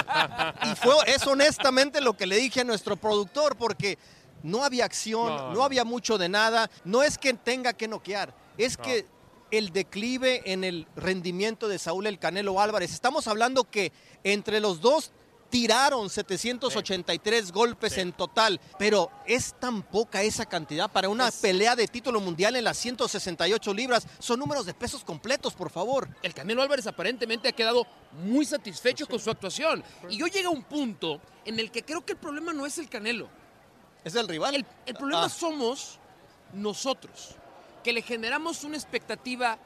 [0.63, 3.97] Y fue, es honestamente lo que le dije a nuestro productor porque
[4.43, 6.69] no había acción, No, había mucho de nada.
[6.84, 9.06] No es que tenga que noquear, es que
[9.52, 12.91] el declive en el rendimiento de Saúl El Canelo Álvarez.
[12.91, 13.91] Estamos hablando que
[14.23, 15.12] entre los dos
[15.53, 21.87] tiraron 783 golpes en total, pero es tan poca esa cantidad para una pelea de
[21.87, 24.07] título mundial en las 168 libras.
[24.17, 26.09] Son números de pesos completos, por favor.
[26.23, 27.85] El Canelo Álvarez aparentemente ha quedado
[28.23, 29.83] muy satisfecho con su actuación.
[30.09, 32.79] Y yo llegué a un punto en el que creo que el problema no es
[32.79, 33.29] el Canelo.
[34.03, 34.55] ¿Es el rival?
[34.55, 35.29] El, el problema Ah.
[35.29, 35.99] somos
[36.51, 37.35] nosotros,
[37.83, 39.59] que le generamos una expectativa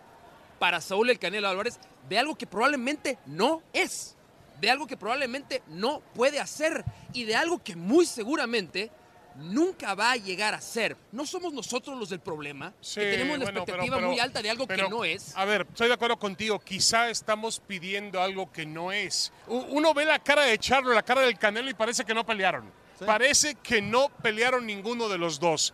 [0.60, 4.17] para Saúl el Canelo Álvarez de algo que probablemente no es,
[4.60, 8.90] de algo que probablemente no puede hacer y de algo que muy seguramente
[9.36, 10.98] nunca va a llegar a ser.
[11.12, 14.50] No somos nosotros los del problema, Sí, que tenemos bueno, expectativa pero- muy alta de
[14.50, 15.38] algo pero, que no es.
[15.38, 16.60] A ver, estoy de acuerdo contigo.
[16.60, 19.32] Quizá estamos pidiendo algo que no es.
[19.46, 22.72] Uno ve la cara de Charlo, la cara del Canelo y parece que no pelearon.
[23.06, 25.72] Parece que no pelearon ninguno de los dos.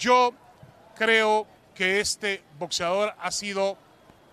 [0.00, 0.34] Yo
[0.96, 3.78] creo que este boxeador ha sido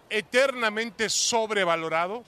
[0.09, 2.23] eternamente sobrevalorado.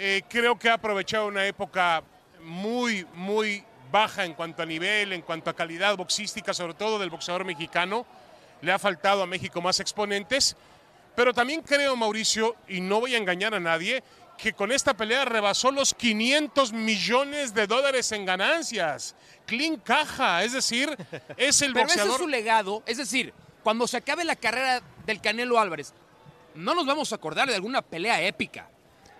[0.00, 2.04] Eh, creo que ha aprovechado una época
[2.40, 7.10] muy, muy baja en cuanto a nivel, en cuanto a calidad boxística, sobre todo del
[7.10, 8.06] boxeador mexicano.
[8.62, 10.56] Le ha faltado a México más exponentes.
[11.16, 14.04] Pero también creo, Mauricio, y no voy a engañar a nadie,
[14.36, 19.16] que con esta pelea rebasó los 500 millones de dólares en ganancias.
[19.46, 20.96] Clean caja, es decir,
[21.36, 22.20] es el Pero ese es boxeador.
[22.20, 22.84] su legado.
[22.86, 23.34] Es decir,
[23.64, 25.92] cuando se acabe la carrera del Canelo Álvarez,
[26.54, 28.70] no nos vamos a acordar de alguna pelea épica.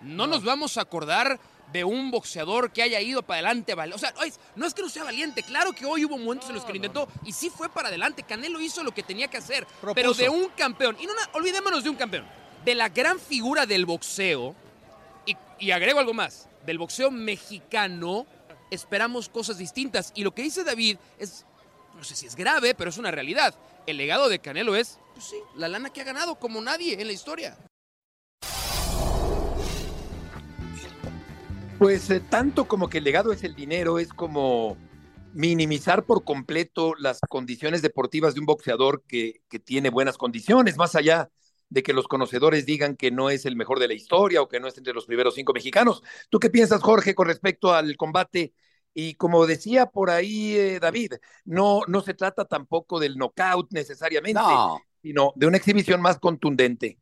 [0.01, 1.39] No, nos vamos a acordar
[1.71, 3.73] de un boxeador que haya ido para adelante.
[3.73, 4.13] O sea,
[4.55, 5.43] no es que no sea valiente.
[5.43, 8.23] Claro que hoy hubo momentos en los que lo intentó y sí fue para adelante.
[8.23, 9.67] Canelo hizo lo que tenía que hacer.
[9.93, 12.25] Pero de un campeón, y no olvidémonos de un campeón,
[12.65, 14.55] de la gran figura del boxeo,
[15.25, 18.25] y, y agrego algo más, del boxeo mexicano,
[18.71, 20.11] esperamos cosas distintas.
[20.15, 21.45] Y lo que dice David es,
[21.95, 23.55] no sé si es grave, pero es una realidad.
[23.85, 27.07] El legado de Canelo es, pues sí, la lana que ha ganado como nadie en
[27.07, 27.57] la historia.
[31.79, 34.77] Pues eh, tanto como que el legado es el dinero, es como
[35.33, 40.95] minimizar por completo las condiciones deportivas de un boxeador que, que tiene buenas condiciones, más
[40.95, 41.29] allá
[41.69, 44.59] de que los conocedores digan que no es el mejor de la historia o que
[44.59, 46.03] no es entre los primeros cinco mexicanos.
[46.29, 48.53] ¿Tú qué piensas, Jorge, con respecto al combate?
[48.93, 51.13] Y como decía por ahí eh, David,
[51.45, 54.81] no, no se trata tampoco del knockout necesariamente, No.
[55.01, 56.97] sino de una exhibición más contundente.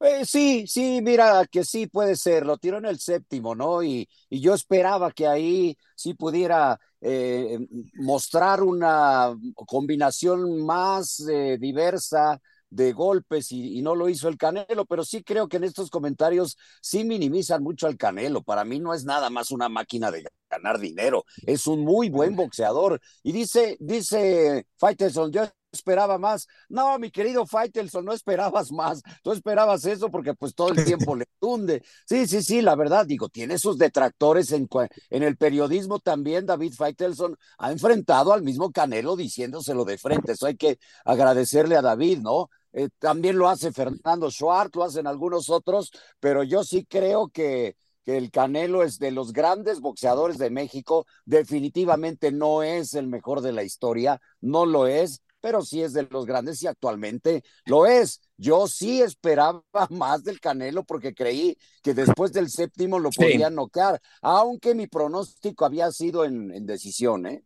[0.00, 3.82] Eh, sí, sí, mira que sí puede ser, lo tiró en el séptimo, ¿no?
[3.82, 7.58] Y, y yo esperaba que ahí sí pudiera eh,
[7.94, 12.38] mostrar una combinación más eh, diversa
[12.68, 15.88] de golpes y, y no lo hizo el Canelo, pero sí creo que en estos
[15.88, 18.42] comentarios sí minimizan mucho al Canelo.
[18.42, 22.36] Para mí no es nada más una máquina de ganar dinero, es un muy buen
[22.36, 23.00] boxeador.
[23.22, 25.44] Y dice, dice Faitelson, yo
[25.76, 26.46] esperaba más.
[26.68, 29.02] No, mi querido Faitelson, no esperabas más.
[29.22, 31.82] Tú esperabas eso porque pues todo el tiempo le tunde.
[32.06, 34.68] Sí, sí, sí, la verdad, digo, tiene sus detractores en,
[35.10, 36.46] en el periodismo también.
[36.46, 40.32] David Faitelson ha enfrentado al mismo Canelo diciéndoselo de frente.
[40.32, 42.50] Eso hay que agradecerle a David, ¿no?
[42.72, 47.74] Eh, también lo hace Fernando Schwartz, lo hacen algunos otros, pero yo sí creo que,
[48.04, 51.06] que el Canelo es de los grandes boxeadores de México.
[51.24, 56.08] Definitivamente no es el mejor de la historia, no lo es, pero sí es de
[56.10, 58.20] los grandes y actualmente lo es.
[58.36, 64.00] Yo sí esperaba más del Canelo porque creí que después del séptimo lo podía noquear,
[64.22, 67.44] aunque mi pronóstico había sido en, decisión, ¿eh?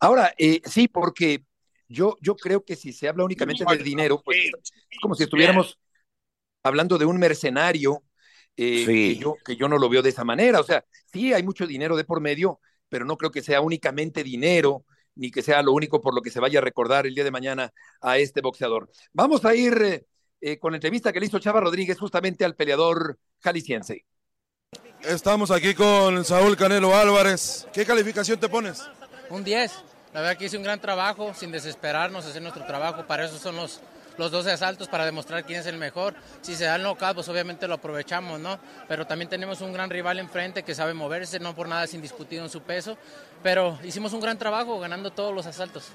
[0.00, 1.44] Ahora, eh, sí, porque
[1.90, 5.78] yo, yo creo que si se habla únicamente de dinero, pues es como si estuviéramos
[6.62, 8.02] hablando de un mercenario
[8.56, 10.58] eh, que, yo, que yo no lo veo de esa manera.
[10.58, 14.24] O sea, sí hay mucho dinero de por medio, pero no creo que sea únicamente
[14.24, 14.86] dinero,
[15.16, 17.30] ni que sea lo único por lo que se vaya a recordar el día de
[17.30, 18.90] mañana a este boxeador.
[19.12, 20.06] Vamos a ir eh,
[20.40, 24.04] eh, con la entrevista que le hizo Chava Rodríguez justamente al peleador jalisciense.
[25.02, 27.66] Estamos aquí con Saúl Canelo Álvarez.
[27.72, 28.82] ¿Qué calificación te pones?
[29.30, 29.72] Un 10.
[30.12, 33.06] La verdad que hice un gran trabajo, sin desesperarnos, hacer nuestro trabajo.
[33.06, 33.80] Para eso son los,
[34.16, 36.14] los 12 asaltos para demostrar quién es el mejor.
[36.42, 38.58] Si se da el knockout, pues obviamente lo aprovechamos, ¿no?
[38.88, 42.44] Pero también tenemos un gran rival enfrente que sabe moverse, no por nada es indiscutido
[42.44, 42.96] en su peso.
[43.42, 45.90] Pero hicimos un gran trabajo ganando todos los asaltos.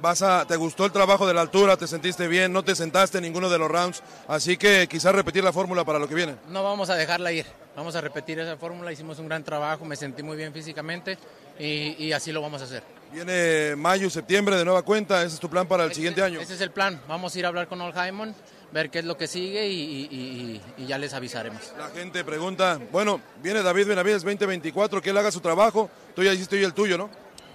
[0.00, 1.76] Vas a, ¿Te gustó el trabajo de la altura?
[1.76, 2.52] ¿Te sentiste bien?
[2.52, 4.02] ¿No te sentaste en ninguno de los rounds?
[4.28, 6.36] Así que quizás repetir la fórmula para lo que viene.
[6.48, 7.46] No vamos a dejarla ir.
[7.74, 8.92] Vamos a repetir esa fórmula.
[8.92, 11.18] Hicimos un gran trabajo, me sentí muy bien físicamente
[11.58, 12.82] y, y así lo vamos a hacer.
[13.12, 16.40] Viene mayo, septiembre de nueva cuenta, ese es tu plan para el siguiente año.
[16.40, 18.34] Ese es el plan, vamos a ir a hablar con Ol Jaimon,
[18.70, 21.72] ver qué es lo que sigue y, ya les avisaremos.
[21.78, 26.34] La gente pregunta, bueno, viene David Benavides 2024, que él haga su trabajo, tú ya
[26.34, 27.08] hiciste hoy el tuyo, ¿no?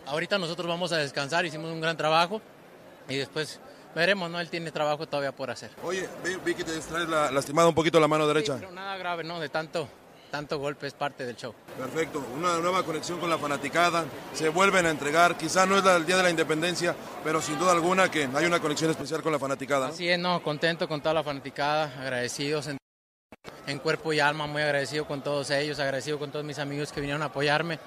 [0.06, 2.42] Ahorita nosotros vamos a descansar, hicimos un gran trabajo
[3.08, 3.60] y después
[3.96, 4.40] veremos, ¿no?
[4.40, 5.72] Él tiene trabajo todavía por hacer.
[5.84, 6.08] Oye,
[6.44, 8.58] vi, que te traes la, lastimada un poquito la mano derecha.
[8.60, 9.40] pero nada grave, ¿no?
[9.40, 9.88] De tanto
[10.34, 11.54] tanto golpe es parte del show.
[11.78, 16.08] Perfecto, una nueva conexión con la fanaticada, se vuelven a entregar, quizá no es el
[16.08, 19.38] Día de la Independencia, pero sin duda alguna que hay una conexión especial con la
[19.38, 19.90] fanaticada.
[19.90, 25.06] Así es, no, contento con toda la fanaticada, agradecidos en, cuerpo y alma, muy agradecido
[25.06, 27.78] con todos ellos, agradecido con todos mis amigos que vinieron a apoyarme.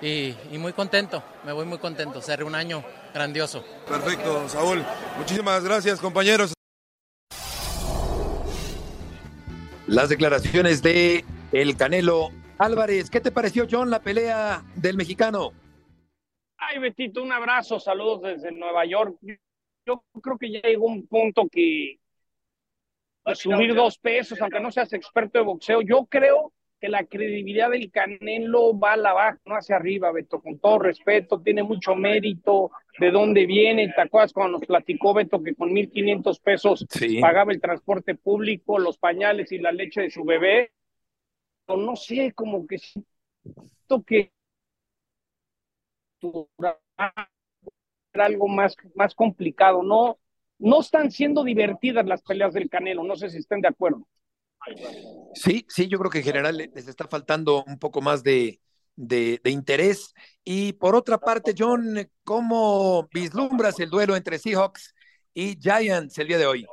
[0.00, 2.82] Y, y, muy contento, me voy muy contento, cerré un año
[3.12, 3.62] grandioso.
[3.86, 4.82] Perfecto, Saúl.
[5.18, 6.54] Muchísimas gracias, compañeros.
[9.86, 13.10] Las declaraciones de el Canelo Álvarez.
[13.10, 15.52] ¿Qué te pareció, John, la pelea del mexicano?
[16.56, 19.16] Ay, Betito, un abrazo, saludos desde Nueva York.
[19.86, 21.98] Yo creo que ya llegó un punto que
[23.34, 27.90] subir dos pesos, aunque no seas experto de boxeo, yo creo que la credibilidad del
[27.90, 32.70] Canelo va a la baja, no hacia arriba, Beto, con todo respeto, tiene mucho mérito,
[32.98, 36.86] de dónde viene, ¿te acuerdas cuando nos platicó Beto que con 1.500 pesos
[37.20, 40.72] pagaba el transporte público, los pañales y la leche de su bebé?
[41.68, 44.32] no sé, como que siento que
[48.14, 49.82] algo más, más complicado.
[49.82, 50.18] No,
[50.58, 54.06] no están siendo divertidas las peleas del Canelo, no sé si estén de acuerdo.
[55.34, 58.60] Sí, sí, yo creo que en general les está faltando un poco más de,
[58.96, 60.14] de, interés.
[60.44, 64.94] Y por otra parte, John, ¿cómo vislumbras el duelo entre Seahawks
[65.32, 66.66] y Giants el día de hoy?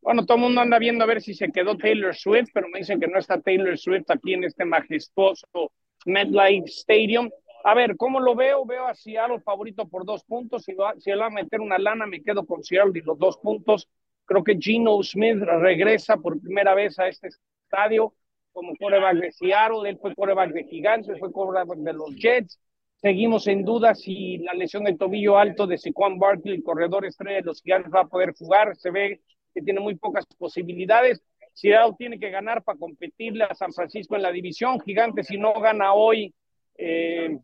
[0.00, 2.80] Bueno, todo el mundo anda viendo a ver si se quedó Taylor Swift, pero me
[2.80, 5.72] dicen que no está Taylor Swift aquí en este majestuoso
[6.04, 7.30] MetLife Stadium.
[7.64, 8.66] A ver, ¿cómo lo veo?
[8.66, 10.64] Veo a Seattle favorito por dos puntos.
[10.64, 13.18] Si, va, si él va a meter una lana, me quedo con Seattle y los
[13.18, 13.88] dos puntos.
[14.26, 18.14] Creo que Gino Smith regresa por primera vez a este estadio
[18.52, 19.88] como coreback de Seattle.
[19.88, 22.58] Él fue coreback de Gigantes, fue coreback de los Jets.
[22.96, 27.36] Seguimos en duda si la lesión de tobillo alto de Saquon Barkley, el corredor estrella
[27.36, 28.74] de los Gigantes, va a poder jugar.
[28.76, 29.20] Se ve
[29.52, 31.22] que tiene muy pocas posibilidades.
[31.52, 34.80] Seattle tiene que ganar para competirle a San Francisco en la división.
[34.80, 36.34] Gigantes, si no gana hoy,
[36.76, 37.38] eh,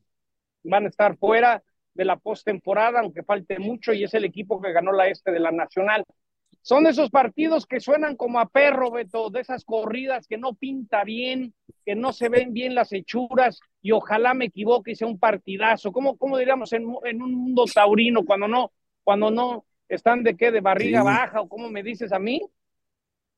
[0.64, 1.62] van a estar fuera
[1.94, 5.40] de la postemporada, aunque falte mucho, y es el equipo que ganó la este de
[5.40, 6.04] la Nacional.
[6.62, 11.04] Son esos partidos que suenan como a perro, Beto, de esas corridas que no pinta
[11.04, 11.54] bien,
[11.84, 15.90] que no se ven bien las hechuras, y ojalá me equivoque y sea un partidazo.
[15.90, 20.50] ¿Cómo, cómo diríamos en, en un mundo taurino cuando no, cuando no están de qué,
[20.50, 22.40] de barriga baja, o cómo me dices a mí?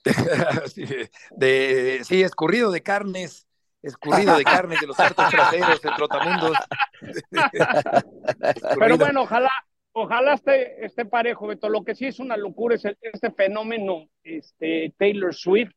[1.30, 3.46] de, sí, escurrido de carnes,
[3.82, 6.58] escurrido de carnes de los hartos traseros, el trotamundos.
[8.78, 9.52] Pero bueno, ojalá,
[9.92, 11.68] ojalá esté, esté parejo, Beto.
[11.68, 15.72] Lo que sí es una locura es este fenómeno, este Taylor Swift.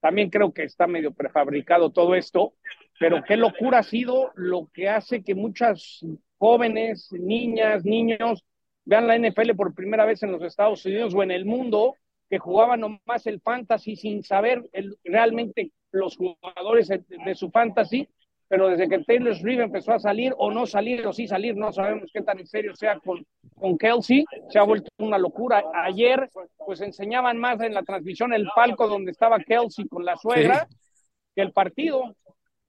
[0.00, 2.54] También creo que está medio prefabricado todo esto,
[3.00, 6.04] pero qué locura ha sido lo que hace que muchas
[6.36, 8.44] jóvenes, niñas, niños
[8.84, 11.96] vean la NFL por primera vez en los Estados Unidos o en el mundo,
[12.30, 14.62] que jugaban nomás el fantasy sin saber
[15.02, 18.08] realmente los jugadores de su fantasy
[18.48, 21.70] pero desde que Taylor Swift empezó a salir o no salir o sí salir, no
[21.70, 23.24] sabemos qué tan en serio sea con,
[23.54, 25.62] con Kelsey, se ha vuelto una locura.
[25.74, 30.66] Ayer pues enseñaban más en la transmisión el palco donde estaba Kelsey con la suegra
[31.34, 32.16] que el partido.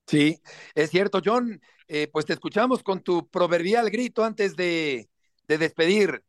[0.06, 0.40] Sí,
[0.76, 5.08] es cierto, John, eh, pues te escuchamos con tu proverbial grito antes de,
[5.48, 6.24] de despedir.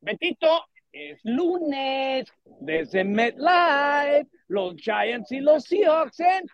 [0.00, 2.26] Betito, es lunes
[2.60, 6.44] desde MetLife, los Giants y los Seahawks en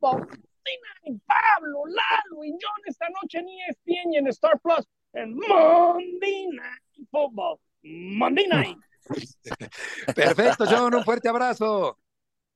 [0.00, 6.46] Night, Pablo, Lalo y John esta noche en ESPN y en Star Plus en Monday
[6.48, 7.58] Night Football.
[7.82, 8.78] Monday Night.
[10.14, 11.98] Perfecto, John, un fuerte abrazo.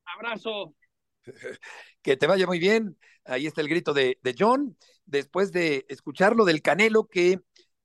[0.05, 0.75] Abrazo.
[2.03, 2.97] Que te vaya muy bien.
[3.25, 4.77] Ahí está el grito de, de John.
[5.07, 7.41] Después de escucharlo del Canelo, que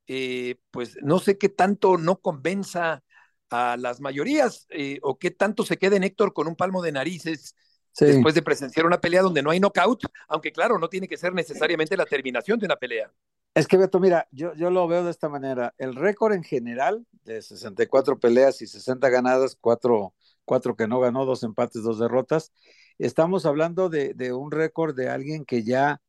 [0.08, 3.04] eh, pues no sé qué tanto no convenza
[3.50, 6.92] a las mayorías eh, o qué tanto se quede en Héctor con un palmo de
[6.92, 7.56] narices
[7.92, 8.06] Sí.
[8.06, 11.34] después de presenciar una pelea donde no hay knockout, aunque claro, no tiene que ser
[11.34, 13.12] necesariamente la terminación de una pelea.
[13.54, 15.74] Es que Beto, mira, yo, yo lo veo de esta manera.
[15.78, 20.14] El récord en general de 64 peleas y 60 ganadas, 4,
[20.46, 22.54] cuatro que no ganó, dos empates, dos derrotas.
[23.00, 26.02] Estamos hablando de, de un récord de alguien que ya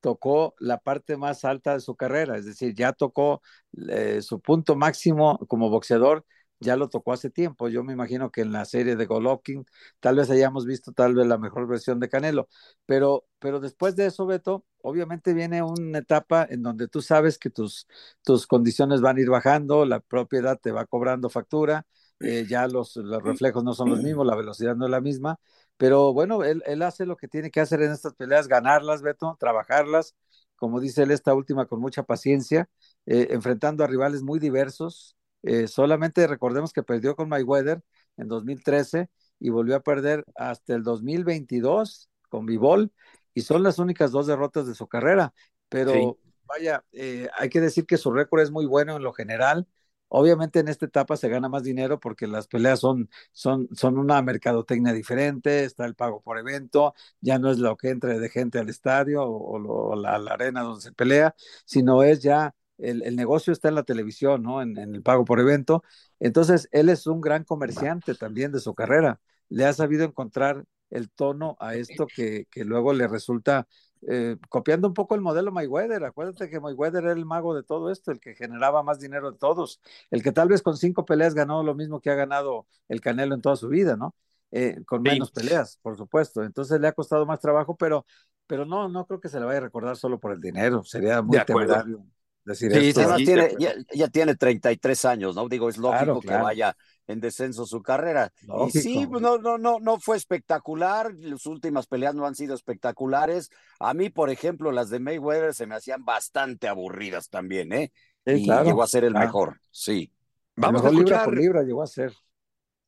[0.00, 3.42] tocó la parte más alta de su carrera, es decir, ya tocó
[3.88, 6.24] eh, su punto máximo como boxeador,
[6.60, 7.68] ya lo tocó hace tiempo.
[7.68, 9.64] Yo me imagino que en la serie de Golovkin
[10.00, 12.48] tal vez hayamos visto tal vez la mejor versión de Canelo,
[12.86, 17.50] pero, pero después de eso, Beto, obviamente viene una etapa en donde tú sabes que
[17.50, 17.86] tus,
[18.22, 21.86] tus condiciones van a ir bajando, la propiedad te va cobrando factura,
[22.22, 25.38] eh, ya los, los reflejos no son los mismos, la velocidad no es la misma,
[25.76, 29.36] pero bueno, él, él hace lo que tiene que hacer en estas peleas, ganarlas, Beto,
[29.38, 30.14] trabajarlas,
[30.56, 32.68] como dice él, esta última con mucha paciencia,
[33.06, 35.16] eh, enfrentando a rivales muy diversos.
[35.42, 37.82] Eh, solamente recordemos que perdió con Mayweather
[38.16, 39.08] en 2013
[39.38, 42.92] y volvió a perder hasta el 2022 con Vivol
[43.34, 45.34] y son las únicas dos derrotas de su carrera.
[45.68, 46.18] Pero Sí.
[46.48, 49.66] vaya, eh, hay que decir que su récord es muy bueno en lo general.
[50.08, 54.22] Obviamente en esta etapa se gana más dinero porque las peleas son, son, son una
[54.22, 58.58] mercadotecnia diferente, está el pago por evento, ya no es lo que entre de gente
[58.60, 61.34] al estadio o, o la, la arena donde se pelea,
[61.64, 64.62] sino es ya el, el negocio está en la televisión, ¿no?
[64.62, 65.82] En, en el pago por evento.
[66.20, 69.20] Entonces, él es un gran comerciante también de su carrera.
[69.48, 73.66] Le ha sabido encontrar el tono a esto que, que luego le resulta
[74.08, 76.04] eh, copiando un poco el modelo Mayweather.
[76.04, 79.38] Acuérdate que Mayweather era el mago de todo esto, el que generaba más dinero de
[79.38, 83.00] todos, el que tal vez con cinco peleas ganó lo mismo que ha ganado el
[83.00, 84.14] Canelo en toda su vida, ¿no?
[84.52, 85.10] Eh, con Sí.
[85.10, 86.44] menos peleas, por supuesto.
[86.44, 88.06] Entonces le ha costado más trabajo, pero,
[88.46, 90.84] pero no, no creo que se le vaya a recordar solo por el dinero.
[90.84, 92.04] Sería muy temerario
[92.46, 93.00] decir Sí, esto.
[93.00, 95.48] además tiene, ya, ya tiene 33 años, ¿no?
[95.48, 96.76] Digo, es lógico Claro, que vaya
[97.06, 98.32] en descenso su carrera.
[98.68, 101.14] Y sí, no, no, no, no fue espectacular.
[101.18, 103.50] Las últimas peleas no han sido espectaculares.
[103.78, 107.92] A mí, por ejemplo, las de Mayweather se me hacían bastante aburridas también, ¿eh?
[108.26, 109.26] Sí, y claro, llegó a ser el claro.
[109.26, 110.12] mejor, sí.
[110.56, 112.12] Vamos a mejor libra escuchar por libra llegó a ser.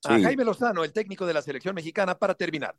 [0.05, 0.23] a Sí.
[0.23, 2.77] Jaime Lozano, el técnico de la selección mexicana, para terminar.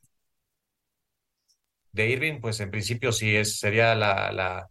[1.91, 4.69] de Irving, pues en principio sí es, sería la, la,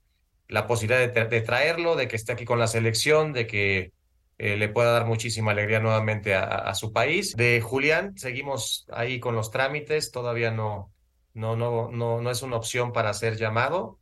[0.49, 3.93] la posibilidad de, tra- de traerlo, de que esté aquí con la selección, de que
[4.39, 7.37] eh, le pueda dar muchísima alegría nuevamente a, su país.
[7.37, 10.93] De Julián, seguimos ahí con los trámites, todavía no,
[11.35, 13.99] no, no, no, no es una opción para ser llamado.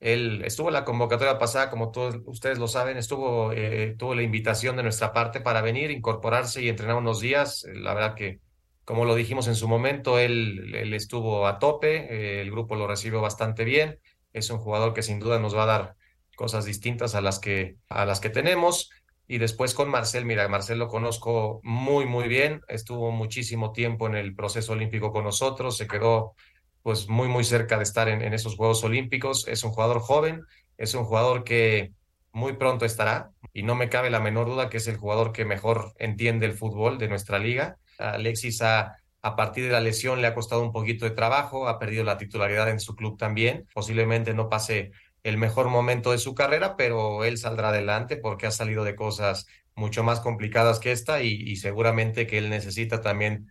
[0.00, 4.22] Él estuvo en la convocatoria pasada, como todos ustedes lo saben, estuvo, eh, tuvo la
[4.22, 7.64] invitación de nuestra parte para venir, incorporarse y entrenar unos días.
[7.72, 8.40] La verdad que,
[8.84, 12.86] como lo dijimos en su momento, él, él estuvo a tope, eh, el grupo lo
[12.86, 13.98] recibió bastante bien.
[14.36, 15.96] Es un jugador que sin duda nos va a dar
[16.36, 18.90] cosas distintas a las que, a las que tenemos.
[19.26, 22.60] Y después con Marcel, mira, Marcel lo conozco muy, muy bien.
[22.68, 26.34] Estuvo muchísimo tiempo en el proceso olímpico con nosotros, se quedó
[26.82, 29.48] pues muy, muy cerca de estar en, en esos Juegos Olímpicos.
[29.48, 30.42] Es un jugador joven,
[30.76, 31.92] es un jugador que
[32.30, 35.46] muy pronto estará y no me cabe la menor duda que es el jugador que
[35.46, 37.78] mejor entiende el fútbol de nuestra liga.
[37.98, 41.80] Alexis a, a partir de la lesión le ha costado un poquito de trabajo, ha
[41.80, 43.66] perdido la titularidad en su club también.
[43.74, 44.92] Posiblemente no pase
[45.24, 49.48] el mejor momento de su carrera, pero él saldrá adelante porque ha salido de cosas
[49.74, 53.50] mucho más complicadas que esta y, seguramente que él necesita también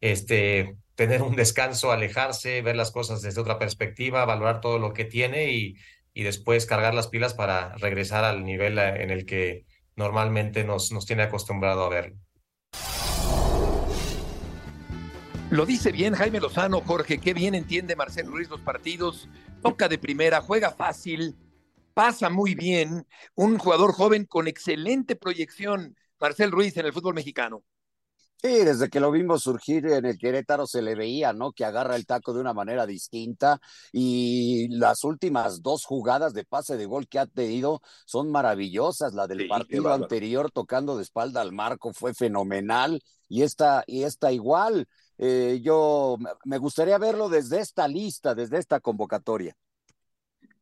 [0.00, 5.04] este, tener un descanso, alejarse, ver las cosas desde otra perspectiva, valorar todo lo que
[5.04, 5.76] tiene y,
[6.14, 9.66] y después cargar las pilas para regresar al nivel eh, en el que
[9.96, 12.16] normalmente nos, nos tiene acostumbrado a verlo.
[15.50, 19.28] Lo dice bien Jaime Lozano, Jorge, qué bien entiende Marcel Ruiz los partidos,
[19.62, 21.36] toca de primera, juega fácil,
[21.94, 27.64] pasa muy bien, un jugador joven con excelente proyección, Marcel Ruiz en el fútbol mexicano.
[28.40, 31.50] Sí, desde que lo vimos surgir en el Querétaro se le veía, ¿no?
[31.50, 36.76] Que agarra el taco de una manera distinta y las últimas dos jugadas de pase
[36.76, 39.12] de gol que ha tenido son maravillosas.
[39.14, 44.04] La del Sí, partido anterior tocando de espalda al marco fue fenomenal y esta, y
[44.04, 44.86] esta igual.
[45.18, 49.56] Eh, yo me- gustaría verlo desde esta lista, desde esta convocatoria.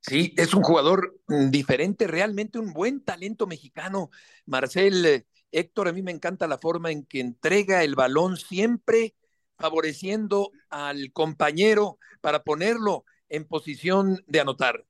[0.00, 4.10] Sí, es un jugador mm, diferente, realmente un buen talento mexicano.
[4.46, 9.14] Marcel, eh, Héctor, a mí me encanta la forma en que entrega el balón siempre
[9.58, 14.84] favoreciendo al compañero para ponerlo en posición de anotar.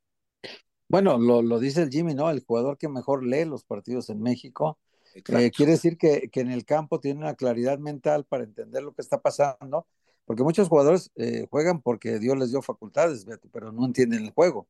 [0.89, 2.31] Bueno, lo, lo dice el Jimmy, ¿no?
[2.31, 4.79] El jugador que mejor lee los partidos en México.
[5.17, 8.93] Eh, quiere decir que, que, en el campo tiene una claridad mental para entender lo
[8.93, 9.87] que está pasando,
[10.25, 14.33] porque muchos jugadores eh, juegan porque Dios les dio facultades, Beto, pero no entienden el
[14.33, 14.69] juego.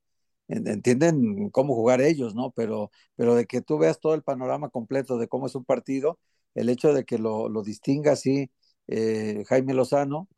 [0.48, 2.52] Entienden cómo jugar ellos, ¿no?
[2.52, 6.20] Pero, pero de que tú veas todo el panorama completo de cómo es un partido,
[6.54, 8.50] el hecho de que lo, lo distinga así
[8.88, 10.28] eh, Jaime Lozano,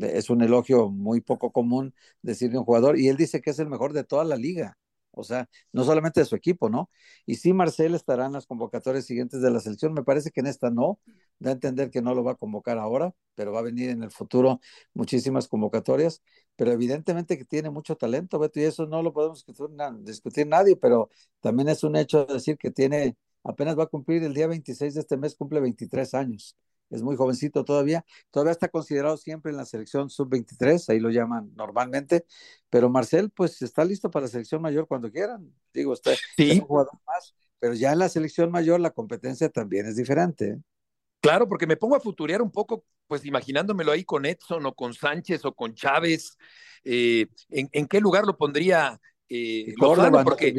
[0.00, 3.58] es un elogio muy poco común decirle a un jugador, y él dice que es
[3.58, 4.78] el mejor de toda la liga,
[5.20, 6.90] o sea, no solamente de su equipo, ¿no?
[7.26, 10.46] Y sí, Marcel estará en las convocatorias siguientes de la selección, me parece que en
[10.46, 10.98] esta no,
[11.38, 14.02] da a entender que no lo va a convocar ahora, pero va a venir en
[14.02, 14.60] el futuro
[14.94, 16.22] muchísimas convocatorias,
[16.56, 19.66] pero evidentemente que tiene mucho talento, Beto, y eso no lo podemos discutir,
[20.02, 21.10] discutir nadie, pero
[21.40, 25.00] también es un hecho decir que tiene, apenas va a cumplir el día 26 de
[25.00, 26.56] este mes, cumple 23 años
[26.90, 31.52] es muy jovencito todavía, todavía está considerado siempre en la selección sub-23, ahí lo llaman
[31.54, 32.24] normalmente,
[32.70, 36.66] pero Marcel pues está listo para la selección mayor cuando quieran, digo, usted es un
[36.66, 40.50] jugador más, pero ya en la selección mayor la competencia también es diferente.
[40.50, 40.58] ¿eh?
[41.20, 44.94] Claro, porque me pongo a futurear un poco, pues imaginándomelo ahí con Edson o con
[44.94, 46.36] Sánchez o con Chávez,
[46.84, 50.22] eh, ¿en, qué lugar lo pondría eh, Lozano?
[50.24, 50.54] Porque...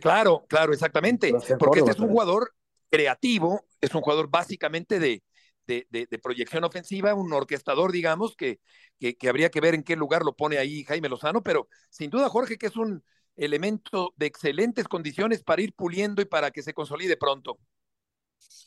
[0.00, 2.52] Claro, claro, exactamente, porque este es un jugador
[2.90, 5.22] creativo, es un jugador básicamente de,
[5.66, 8.60] de, proyección ofensiva, un orquestador, digamos, que,
[8.98, 12.28] que, habría que ver en qué lugar lo pone ahí Jaime Lozano, pero sin duda,
[12.28, 13.02] Jorge, que es un
[13.36, 17.58] elemento de excelentes condiciones para ir puliendo y para que se consolide pronto.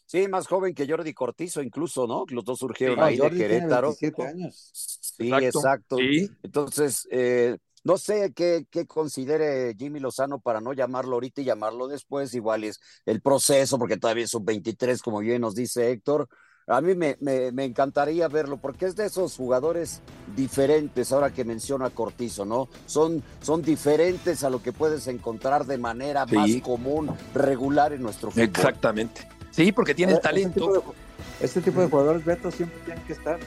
[0.06, 2.24] Sí, más joven que Jordi Cortizo, incluso, ¿no?
[2.30, 3.94] Los dos surgieron ahí de Querétaro.
[4.26, 4.72] años.
[4.74, 5.98] Sí, exacto.
[6.00, 7.58] Entonces, eh,
[7.88, 12.34] no sé qué, considere Jimmy Lozano para no llamarlo ahorita y llamarlo después.
[12.34, 16.28] Igual es el proceso, porque todavía es un 23, como bien nos dice Héctor.
[16.68, 20.02] A mí me, me, encantaría verlo porque es de esos jugadores
[20.36, 22.68] diferentes, ahora que menciona Cortizo, ¿no?
[22.88, 28.32] Son, son diferentes a lo que puedes encontrar de manera más común, regular en nuestro
[28.32, 28.44] fútbol.
[28.44, 29.30] Exactamente.
[29.52, 30.94] Sí, porque tienen talento.
[31.40, 33.40] Este tipo, de, jugadores, Beto, siempre tienen que estar.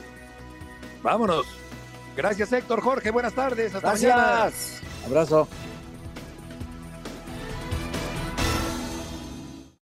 [1.02, 1.44] Vámonos.
[2.16, 2.80] Gracias, Héctor.
[2.80, 3.74] Jorge, buenas tardes.
[3.74, 4.80] Hasta Gracias.
[5.06, 5.48] Abrazo.